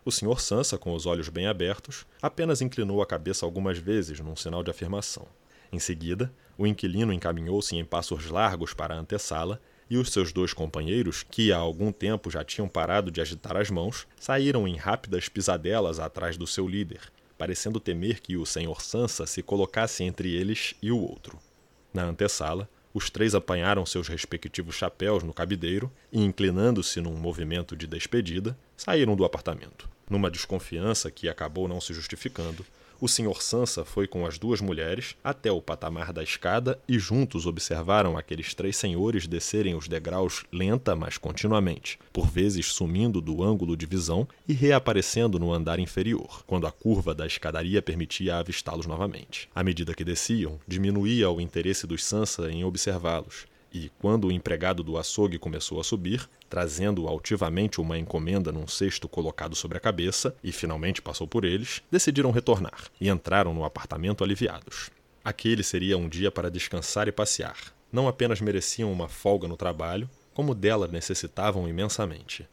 O 0.05 0.09
Sr. 0.09 0.39
Sansa, 0.39 0.77
com 0.77 0.93
os 0.93 1.05
olhos 1.05 1.27
bem 1.27 1.45
abertos, 1.45 2.05
apenas 2.21 2.61
inclinou 2.61 3.01
a 3.01 3.05
cabeça 3.05 3.45
algumas 3.45 3.77
vezes 3.77 4.21
num 4.21 4.37
sinal 4.37 4.63
de 4.63 4.71
afirmação. 4.71 5.27
Em 5.69 5.79
seguida, 5.79 6.33
o 6.57 6.65
inquilino 6.65 7.11
encaminhou-se 7.11 7.75
em 7.75 7.83
passos 7.83 8.27
largos 8.27 8.73
para 8.73 8.95
a 8.95 8.97
antessala 8.97 9.61
e 9.89 9.97
os 9.97 10.13
seus 10.13 10.31
dois 10.31 10.53
companheiros, 10.53 11.23
que 11.23 11.51
há 11.51 11.57
algum 11.57 11.91
tempo 11.91 12.31
já 12.31 12.41
tinham 12.41 12.69
parado 12.69 13.11
de 13.11 13.19
agitar 13.19 13.57
as 13.57 13.69
mãos, 13.69 14.07
saíram 14.17 14.65
em 14.65 14.77
rápidas 14.77 15.27
pisadelas 15.27 15.99
atrás 15.99 16.37
do 16.37 16.47
seu 16.47 16.65
líder, 16.65 17.01
parecendo 17.37 17.81
temer 17.81 18.21
que 18.21 18.37
o 18.37 18.45
Sr. 18.45 18.79
Sansa 18.79 19.25
se 19.27 19.43
colocasse 19.43 20.05
entre 20.05 20.33
eles 20.33 20.73
e 20.81 20.89
o 20.89 20.97
outro. 20.97 21.37
Na 21.93 22.05
antessala, 22.05 22.69
os 22.93 23.09
três 23.09 23.33
apanharam 23.33 23.85
seus 23.85 24.07
respectivos 24.07 24.75
chapéus 24.75 25.23
no 25.23 25.33
cabideiro 25.33 25.91
e, 26.11 26.21
inclinando-se 26.21 26.99
num 26.99 27.15
movimento 27.15 27.75
de 27.75 27.87
despedida, 27.87 28.57
saíram 28.75 29.15
do 29.15 29.23
apartamento. 29.23 29.89
Numa 30.09 30.29
desconfiança 30.29 31.09
que 31.09 31.29
acabou 31.29 31.67
não 31.67 31.79
se 31.79 31.93
justificando, 31.93 32.65
o 33.01 33.07
Sr. 33.07 33.41
Sansa 33.41 33.83
foi 33.83 34.05
com 34.05 34.27
as 34.27 34.37
duas 34.37 34.61
mulheres 34.61 35.15
até 35.23 35.51
o 35.51 35.59
patamar 35.59 36.13
da 36.13 36.21
escada 36.21 36.79
e 36.87 36.99
juntos 36.99 37.47
observaram 37.47 38.15
aqueles 38.15 38.53
três 38.53 38.77
senhores 38.77 39.25
descerem 39.25 39.73
os 39.73 39.87
degraus 39.87 40.45
lenta, 40.51 40.95
mas 40.95 41.17
continuamente, 41.17 41.97
por 42.13 42.27
vezes 42.27 42.67
sumindo 42.67 43.19
do 43.19 43.43
ângulo 43.43 43.75
de 43.75 43.87
visão 43.87 44.27
e 44.47 44.53
reaparecendo 44.53 45.39
no 45.39 45.51
andar 45.51 45.79
inferior, 45.79 46.43
quando 46.45 46.67
a 46.67 46.71
curva 46.71 47.15
da 47.15 47.25
escadaria 47.25 47.81
permitia 47.81 48.37
avistá-los 48.37 48.85
novamente. 48.85 49.49
À 49.55 49.63
medida 49.63 49.95
que 49.95 50.03
desciam, 50.03 50.59
diminuía 50.67 51.27
o 51.31 51.41
interesse 51.41 51.87
dos 51.87 52.05
Sansa 52.05 52.51
em 52.51 52.63
observá-los, 52.63 53.47
e, 53.73 53.89
quando 53.99 54.27
o 54.27 54.31
empregado 54.31 54.83
do 54.83 54.97
açougue 54.97 55.39
começou 55.39 55.79
a 55.79 55.83
subir, 55.83 56.29
trazendo 56.49 57.07
altivamente 57.07 57.79
uma 57.79 57.97
encomenda 57.97 58.51
num 58.51 58.67
cesto 58.67 59.07
colocado 59.07 59.55
sobre 59.55 59.77
a 59.77 59.81
cabeça, 59.81 60.35
e 60.43 60.51
finalmente 60.51 61.01
passou 61.01 61.27
por 61.27 61.45
eles, 61.45 61.81
decidiram 61.89 62.31
retornar 62.31 62.87
e 62.99 63.09
entraram 63.09 63.53
no 63.53 63.63
apartamento 63.63 64.23
aliviados. 64.23 64.89
Aquele 65.23 65.63
seria 65.63 65.97
um 65.97 66.09
dia 66.09 66.31
para 66.31 66.51
descansar 66.51 67.07
e 67.07 67.11
passear. 67.11 67.55
Não 67.91 68.07
apenas 68.07 68.41
mereciam 68.41 68.91
uma 68.91 69.07
folga 69.07 69.47
no 69.47 69.55
trabalho, 69.55 70.09
como 70.33 70.55
dela 70.55 70.87
necessitavam 70.87 71.67
imensamente. 71.67 72.47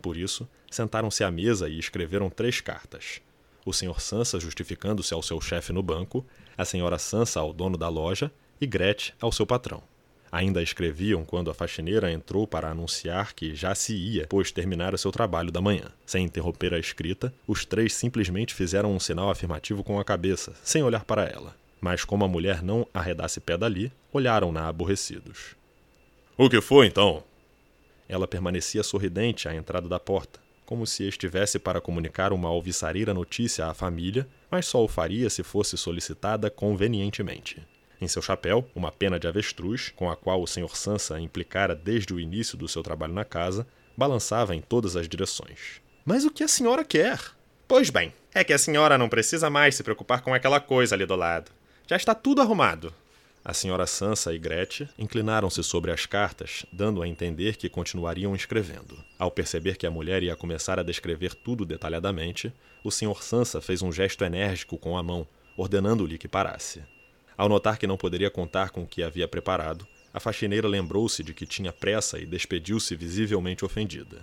Por 0.00 0.16
isso, 0.16 0.48
sentaram-se 0.70 1.24
à 1.24 1.30
mesa 1.30 1.68
e 1.68 1.78
escreveram 1.78 2.30
três 2.30 2.60
cartas. 2.60 3.20
O 3.64 3.72
Sr. 3.72 4.00
Sansa 4.00 4.40
justificando-se 4.40 5.14
ao 5.14 5.22
seu 5.22 5.40
chefe 5.40 5.72
no 5.72 5.82
banco, 5.82 6.26
a 6.56 6.62
Sra. 6.62 6.98
Sansa 6.98 7.40
ao 7.40 7.52
dono 7.52 7.76
da 7.76 7.88
loja 7.88 8.30
e 8.60 8.66
Gretchen 8.66 9.14
ao 9.20 9.30
seu 9.30 9.46
patrão. 9.46 9.82
Ainda 10.32 10.62
escreviam 10.62 11.26
quando 11.26 11.50
a 11.50 11.54
faxineira 11.54 12.10
entrou 12.10 12.46
para 12.46 12.70
anunciar 12.70 13.34
que 13.34 13.54
já 13.54 13.74
se 13.74 13.94
ia, 13.94 14.26
pois 14.30 14.50
terminara 14.50 14.96
seu 14.96 15.12
trabalho 15.12 15.52
da 15.52 15.60
manhã. 15.60 15.92
Sem 16.06 16.24
interromper 16.24 16.72
a 16.72 16.78
escrita, 16.78 17.34
os 17.46 17.66
três 17.66 17.92
simplesmente 17.92 18.54
fizeram 18.54 18.94
um 18.94 18.98
sinal 18.98 19.28
afirmativo 19.28 19.84
com 19.84 20.00
a 20.00 20.04
cabeça, 20.04 20.54
sem 20.64 20.82
olhar 20.82 21.04
para 21.04 21.26
ela. 21.26 21.54
Mas 21.82 22.02
como 22.02 22.24
a 22.24 22.28
mulher 22.28 22.62
não 22.62 22.86
arredasse 22.94 23.40
pé 23.40 23.58
dali, 23.58 23.92
olharam-na 24.10 24.66
aborrecidos. 24.66 25.54
O 26.34 26.48
que 26.48 26.62
foi 26.62 26.86
então? 26.86 27.22
Ela 28.08 28.26
permanecia 28.26 28.82
sorridente 28.82 29.50
à 29.50 29.54
entrada 29.54 29.86
da 29.86 30.00
porta, 30.00 30.40
como 30.64 30.86
se 30.86 31.06
estivesse 31.06 31.58
para 31.58 31.78
comunicar 31.78 32.32
uma 32.32 32.48
alvissareira 32.48 33.12
notícia 33.12 33.66
à 33.66 33.74
família, 33.74 34.26
mas 34.50 34.64
só 34.64 34.82
o 34.82 34.88
faria 34.88 35.28
se 35.28 35.42
fosse 35.42 35.76
solicitada 35.76 36.48
convenientemente. 36.48 37.60
Em 38.02 38.08
seu 38.08 38.20
chapéu, 38.20 38.68
uma 38.74 38.90
pena 38.90 39.16
de 39.16 39.28
avestruz, 39.28 39.92
com 39.94 40.10
a 40.10 40.16
qual 40.16 40.42
o 40.42 40.46
Sr. 40.48 40.74
Sansa 40.74 41.20
implicara 41.20 41.72
desde 41.72 42.12
o 42.12 42.18
início 42.18 42.58
do 42.58 42.66
seu 42.66 42.82
trabalho 42.82 43.12
na 43.12 43.24
casa, 43.24 43.64
balançava 43.96 44.56
em 44.56 44.60
todas 44.60 44.96
as 44.96 45.08
direções. 45.08 45.80
Mas 46.04 46.24
o 46.24 46.30
que 46.32 46.42
a 46.42 46.48
senhora 46.48 46.84
quer? 46.84 47.20
Pois 47.68 47.90
bem, 47.90 48.12
é 48.34 48.42
que 48.42 48.52
a 48.52 48.58
senhora 48.58 48.98
não 48.98 49.08
precisa 49.08 49.48
mais 49.48 49.76
se 49.76 49.84
preocupar 49.84 50.20
com 50.20 50.34
aquela 50.34 50.58
coisa 50.58 50.96
ali 50.96 51.06
do 51.06 51.14
lado. 51.14 51.52
Já 51.86 51.94
está 51.94 52.12
tudo 52.12 52.40
arrumado. 52.40 52.92
A 53.44 53.54
senhora 53.54 53.86
Sansa 53.86 54.34
e 54.34 54.38
Gretchen 54.38 54.88
inclinaram-se 54.98 55.62
sobre 55.62 55.92
as 55.92 56.04
cartas, 56.04 56.66
dando 56.72 57.02
a 57.02 57.06
entender 57.06 57.54
que 57.54 57.68
continuariam 57.68 58.34
escrevendo. 58.34 58.98
Ao 59.16 59.30
perceber 59.30 59.76
que 59.76 59.86
a 59.86 59.92
mulher 59.92 60.24
ia 60.24 60.34
começar 60.34 60.76
a 60.76 60.82
descrever 60.82 61.36
tudo 61.36 61.64
detalhadamente, 61.64 62.52
o 62.82 62.90
Sr. 62.90 63.22
Sansa 63.22 63.60
fez 63.60 63.80
um 63.80 63.92
gesto 63.92 64.24
enérgico 64.24 64.76
com 64.76 64.98
a 64.98 65.04
mão, 65.04 65.24
ordenando-lhe 65.56 66.18
que 66.18 66.26
parasse. 66.26 66.82
Ao 67.36 67.48
notar 67.48 67.78
que 67.78 67.86
não 67.86 67.96
poderia 67.96 68.30
contar 68.30 68.70
com 68.70 68.82
o 68.82 68.86
que 68.86 69.02
havia 69.02 69.26
preparado, 69.26 69.86
a 70.12 70.20
faxineira 70.20 70.68
lembrou-se 70.68 71.22
de 71.22 71.32
que 71.32 71.46
tinha 71.46 71.72
pressa 71.72 72.18
e 72.18 72.26
despediu-se 72.26 72.94
visivelmente 72.94 73.64
ofendida. 73.64 74.20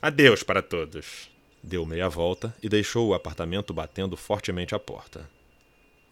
Adeus 0.00 0.42
para 0.42 0.62
todos. 0.62 1.30
Deu 1.62 1.84
meia 1.84 2.08
volta 2.08 2.54
e 2.62 2.68
deixou 2.68 3.08
o 3.08 3.14
apartamento 3.14 3.74
batendo 3.74 4.16
fortemente 4.16 4.74
à 4.74 4.78
porta. 4.78 5.28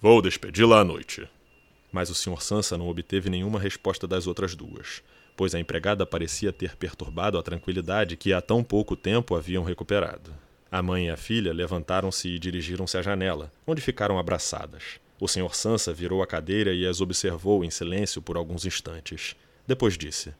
Vou 0.00 0.20
despedi-la 0.20 0.80
à 0.80 0.84
noite. 0.84 1.26
Mas 1.90 2.10
o 2.10 2.14
Sr. 2.14 2.42
Sansa 2.42 2.76
não 2.76 2.88
obteve 2.88 3.30
nenhuma 3.30 3.58
resposta 3.58 4.06
das 4.06 4.26
outras 4.26 4.54
duas, 4.54 5.02
pois 5.36 5.54
a 5.54 5.60
empregada 5.60 6.04
parecia 6.04 6.52
ter 6.52 6.76
perturbado 6.76 7.38
a 7.38 7.42
tranquilidade 7.42 8.16
que 8.16 8.32
há 8.32 8.42
tão 8.42 8.62
pouco 8.62 8.94
tempo 8.96 9.34
haviam 9.34 9.64
recuperado. 9.64 10.34
A 10.70 10.82
mãe 10.82 11.06
e 11.06 11.10
a 11.10 11.16
filha 11.16 11.54
levantaram-se 11.54 12.28
e 12.28 12.38
dirigiram-se 12.38 12.98
à 12.98 13.02
janela, 13.02 13.50
onde 13.66 13.80
ficaram 13.80 14.18
abraçadas. 14.18 15.00
O 15.18 15.26
Sr. 15.26 15.54
Sansa 15.54 15.92
virou 15.94 16.22
a 16.22 16.26
cadeira 16.26 16.74
e 16.74 16.86
as 16.86 17.00
observou 17.00 17.64
em 17.64 17.70
silêncio 17.70 18.20
por 18.20 18.36
alguns 18.36 18.66
instantes. 18.66 19.34
Depois 19.66 19.96
disse: 19.96 20.34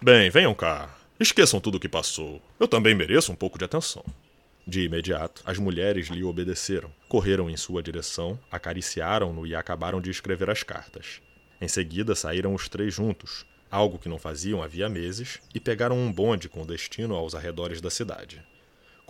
Bem, 0.00 0.30
venham 0.30 0.54
cá. 0.54 0.98
Esqueçam 1.20 1.60
tudo 1.60 1.76
o 1.76 1.80
que 1.80 1.88
passou. 1.88 2.40
Eu 2.58 2.66
também 2.66 2.94
mereço 2.94 3.30
um 3.30 3.36
pouco 3.36 3.58
de 3.58 3.64
atenção. 3.64 4.04
De 4.66 4.82
imediato, 4.82 5.42
as 5.44 5.58
mulheres 5.58 6.06
lhe 6.06 6.24
obedeceram, 6.24 6.90
correram 7.08 7.50
em 7.50 7.56
sua 7.56 7.82
direção, 7.82 8.38
acariciaram-no 8.50 9.46
e 9.46 9.54
acabaram 9.54 10.00
de 10.00 10.10
escrever 10.10 10.48
as 10.48 10.62
cartas. 10.62 11.20
Em 11.60 11.68
seguida, 11.68 12.14
saíram 12.14 12.54
os 12.54 12.68
três 12.68 12.94
juntos, 12.94 13.44
algo 13.70 13.98
que 13.98 14.08
não 14.08 14.18
faziam 14.18 14.62
havia 14.62 14.88
meses, 14.88 15.40
e 15.54 15.60
pegaram 15.60 15.98
um 15.98 16.12
bonde 16.12 16.48
com 16.48 16.64
destino 16.64 17.14
aos 17.14 17.34
arredores 17.34 17.80
da 17.80 17.90
cidade. 17.90 18.42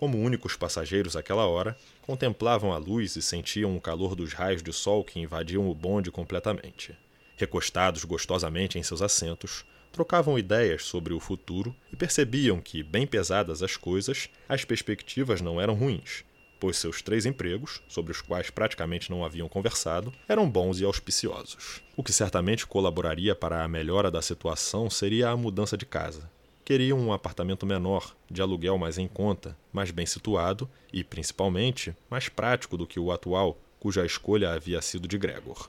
Como 0.02 0.18
únicos 0.18 0.56
passageiros 0.56 1.14
àquela 1.14 1.46
hora, 1.46 1.76
contemplavam 2.04 2.72
a 2.72 2.76
luz 2.76 3.14
e 3.14 3.22
sentiam 3.22 3.76
o 3.76 3.80
calor 3.80 4.16
dos 4.16 4.32
raios 4.32 4.60
de 4.60 4.72
sol 4.72 5.04
que 5.04 5.20
invadiam 5.20 5.70
o 5.70 5.74
bonde 5.76 6.10
completamente. 6.10 6.92
Recostados 7.36 8.02
gostosamente 8.02 8.76
em 8.76 8.82
seus 8.82 9.00
assentos, 9.00 9.64
trocavam 9.92 10.36
ideias 10.36 10.82
sobre 10.82 11.14
o 11.14 11.20
futuro 11.20 11.72
e 11.92 11.94
percebiam 11.94 12.60
que, 12.60 12.82
bem 12.82 13.06
pesadas 13.06 13.62
as 13.62 13.76
coisas, 13.76 14.28
as 14.48 14.64
perspectivas 14.64 15.40
não 15.40 15.60
eram 15.60 15.74
ruins, 15.74 16.24
pois 16.58 16.78
seus 16.78 17.00
três 17.00 17.24
empregos, 17.24 17.80
sobre 17.86 18.10
os 18.10 18.20
quais 18.20 18.50
praticamente 18.50 19.08
não 19.08 19.24
haviam 19.24 19.48
conversado, 19.48 20.12
eram 20.28 20.50
bons 20.50 20.80
e 20.80 20.84
auspiciosos. 20.84 21.80
O 21.96 22.02
que 22.02 22.12
certamente 22.12 22.66
colaboraria 22.66 23.36
para 23.36 23.62
a 23.62 23.68
melhora 23.68 24.10
da 24.10 24.20
situação 24.20 24.90
seria 24.90 25.28
a 25.28 25.36
mudança 25.36 25.76
de 25.76 25.86
casa, 25.86 26.28
queriam 26.72 26.98
um 26.98 27.12
apartamento 27.12 27.66
menor, 27.66 28.16
de 28.30 28.40
aluguel 28.40 28.78
mais 28.78 28.96
em 28.96 29.06
conta, 29.06 29.54
mais 29.70 29.90
bem 29.90 30.06
situado 30.06 30.66
e, 30.90 31.04
principalmente, 31.04 31.94
mais 32.08 32.30
prático 32.30 32.78
do 32.78 32.86
que 32.86 32.98
o 32.98 33.12
atual, 33.12 33.58
cuja 33.78 34.06
escolha 34.06 34.54
havia 34.54 34.80
sido 34.80 35.06
de 35.06 35.18
Gregor. 35.18 35.68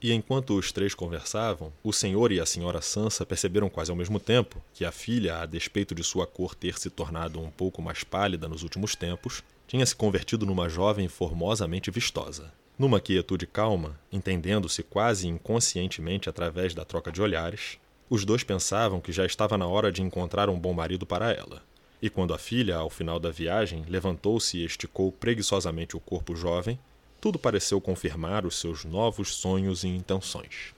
E 0.00 0.10
enquanto 0.10 0.56
os 0.56 0.72
três 0.72 0.94
conversavam, 0.94 1.70
o 1.84 1.92
senhor 1.92 2.32
e 2.32 2.40
a 2.40 2.46
senhora 2.46 2.80
Sansa 2.80 3.26
perceberam 3.26 3.68
quase 3.68 3.90
ao 3.90 3.96
mesmo 3.96 4.18
tempo 4.18 4.64
que 4.72 4.86
a 4.86 4.90
filha, 4.90 5.36
a 5.36 5.44
despeito 5.44 5.94
de 5.94 6.02
sua 6.02 6.26
cor 6.26 6.54
ter 6.54 6.78
se 6.78 6.88
tornado 6.88 7.38
um 7.38 7.50
pouco 7.50 7.82
mais 7.82 8.02
pálida 8.02 8.48
nos 8.48 8.62
últimos 8.62 8.96
tempos, 8.96 9.44
tinha 9.66 9.84
se 9.84 9.94
convertido 9.94 10.46
numa 10.46 10.66
jovem 10.66 11.08
formosamente 11.08 11.90
vistosa. 11.90 12.50
Numa 12.78 13.00
quietude 13.00 13.46
calma, 13.46 14.00
entendendo-se 14.10 14.82
quase 14.82 15.28
inconscientemente 15.28 16.26
através 16.30 16.72
da 16.72 16.86
troca 16.86 17.12
de 17.12 17.20
olhares, 17.20 17.78
os 18.10 18.24
dois 18.24 18.42
pensavam 18.42 19.00
que 19.00 19.12
já 19.12 19.26
estava 19.26 19.58
na 19.58 19.66
hora 19.66 19.92
de 19.92 20.02
encontrar 20.02 20.48
um 20.48 20.58
bom 20.58 20.72
marido 20.72 21.04
para 21.04 21.32
ela. 21.32 21.62
E 22.00 22.08
quando 22.08 22.32
a 22.32 22.38
filha, 22.38 22.76
ao 22.76 22.88
final 22.88 23.18
da 23.18 23.30
viagem, 23.30 23.84
levantou-se 23.88 24.56
e 24.56 24.64
esticou 24.64 25.10
preguiçosamente 25.10 25.96
o 25.96 26.00
corpo 26.00 26.36
jovem, 26.36 26.78
tudo 27.20 27.38
pareceu 27.38 27.80
confirmar 27.80 28.46
os 28.46 28.58
seus 28.58 28.84
novos 28.84 29.34
sonhos 29.34 29.82
e 29.82 29.88
intenções. 29.88 30.72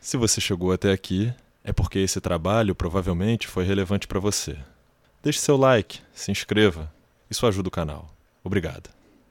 Se 0.00 0.16
você 0.16 0.40
chegou 0.40 0.72
até 0.72 0.92
aqui, 0.92 1.32
é 1.64 1.72
porque 1.72 1.98
esse 1.98 2.20
trabalho 2.20 2.74
provavelmente 2.74 3.46
foi 3.46 3.64
relevante 3.64 4.06
para 4.06 4.20
você. 4.20 4.58
Deixe 5.22 5.38
seu 5.38 5.56
like, 5.56 6.00
se 6.12 6.30
inscreva, 6.30 6.92
isso 7.30 7.46
ajuda 7.46 7.68
o 7.68 7.72
canal. 7.72 8.12
Obrigado. 8.44 8.90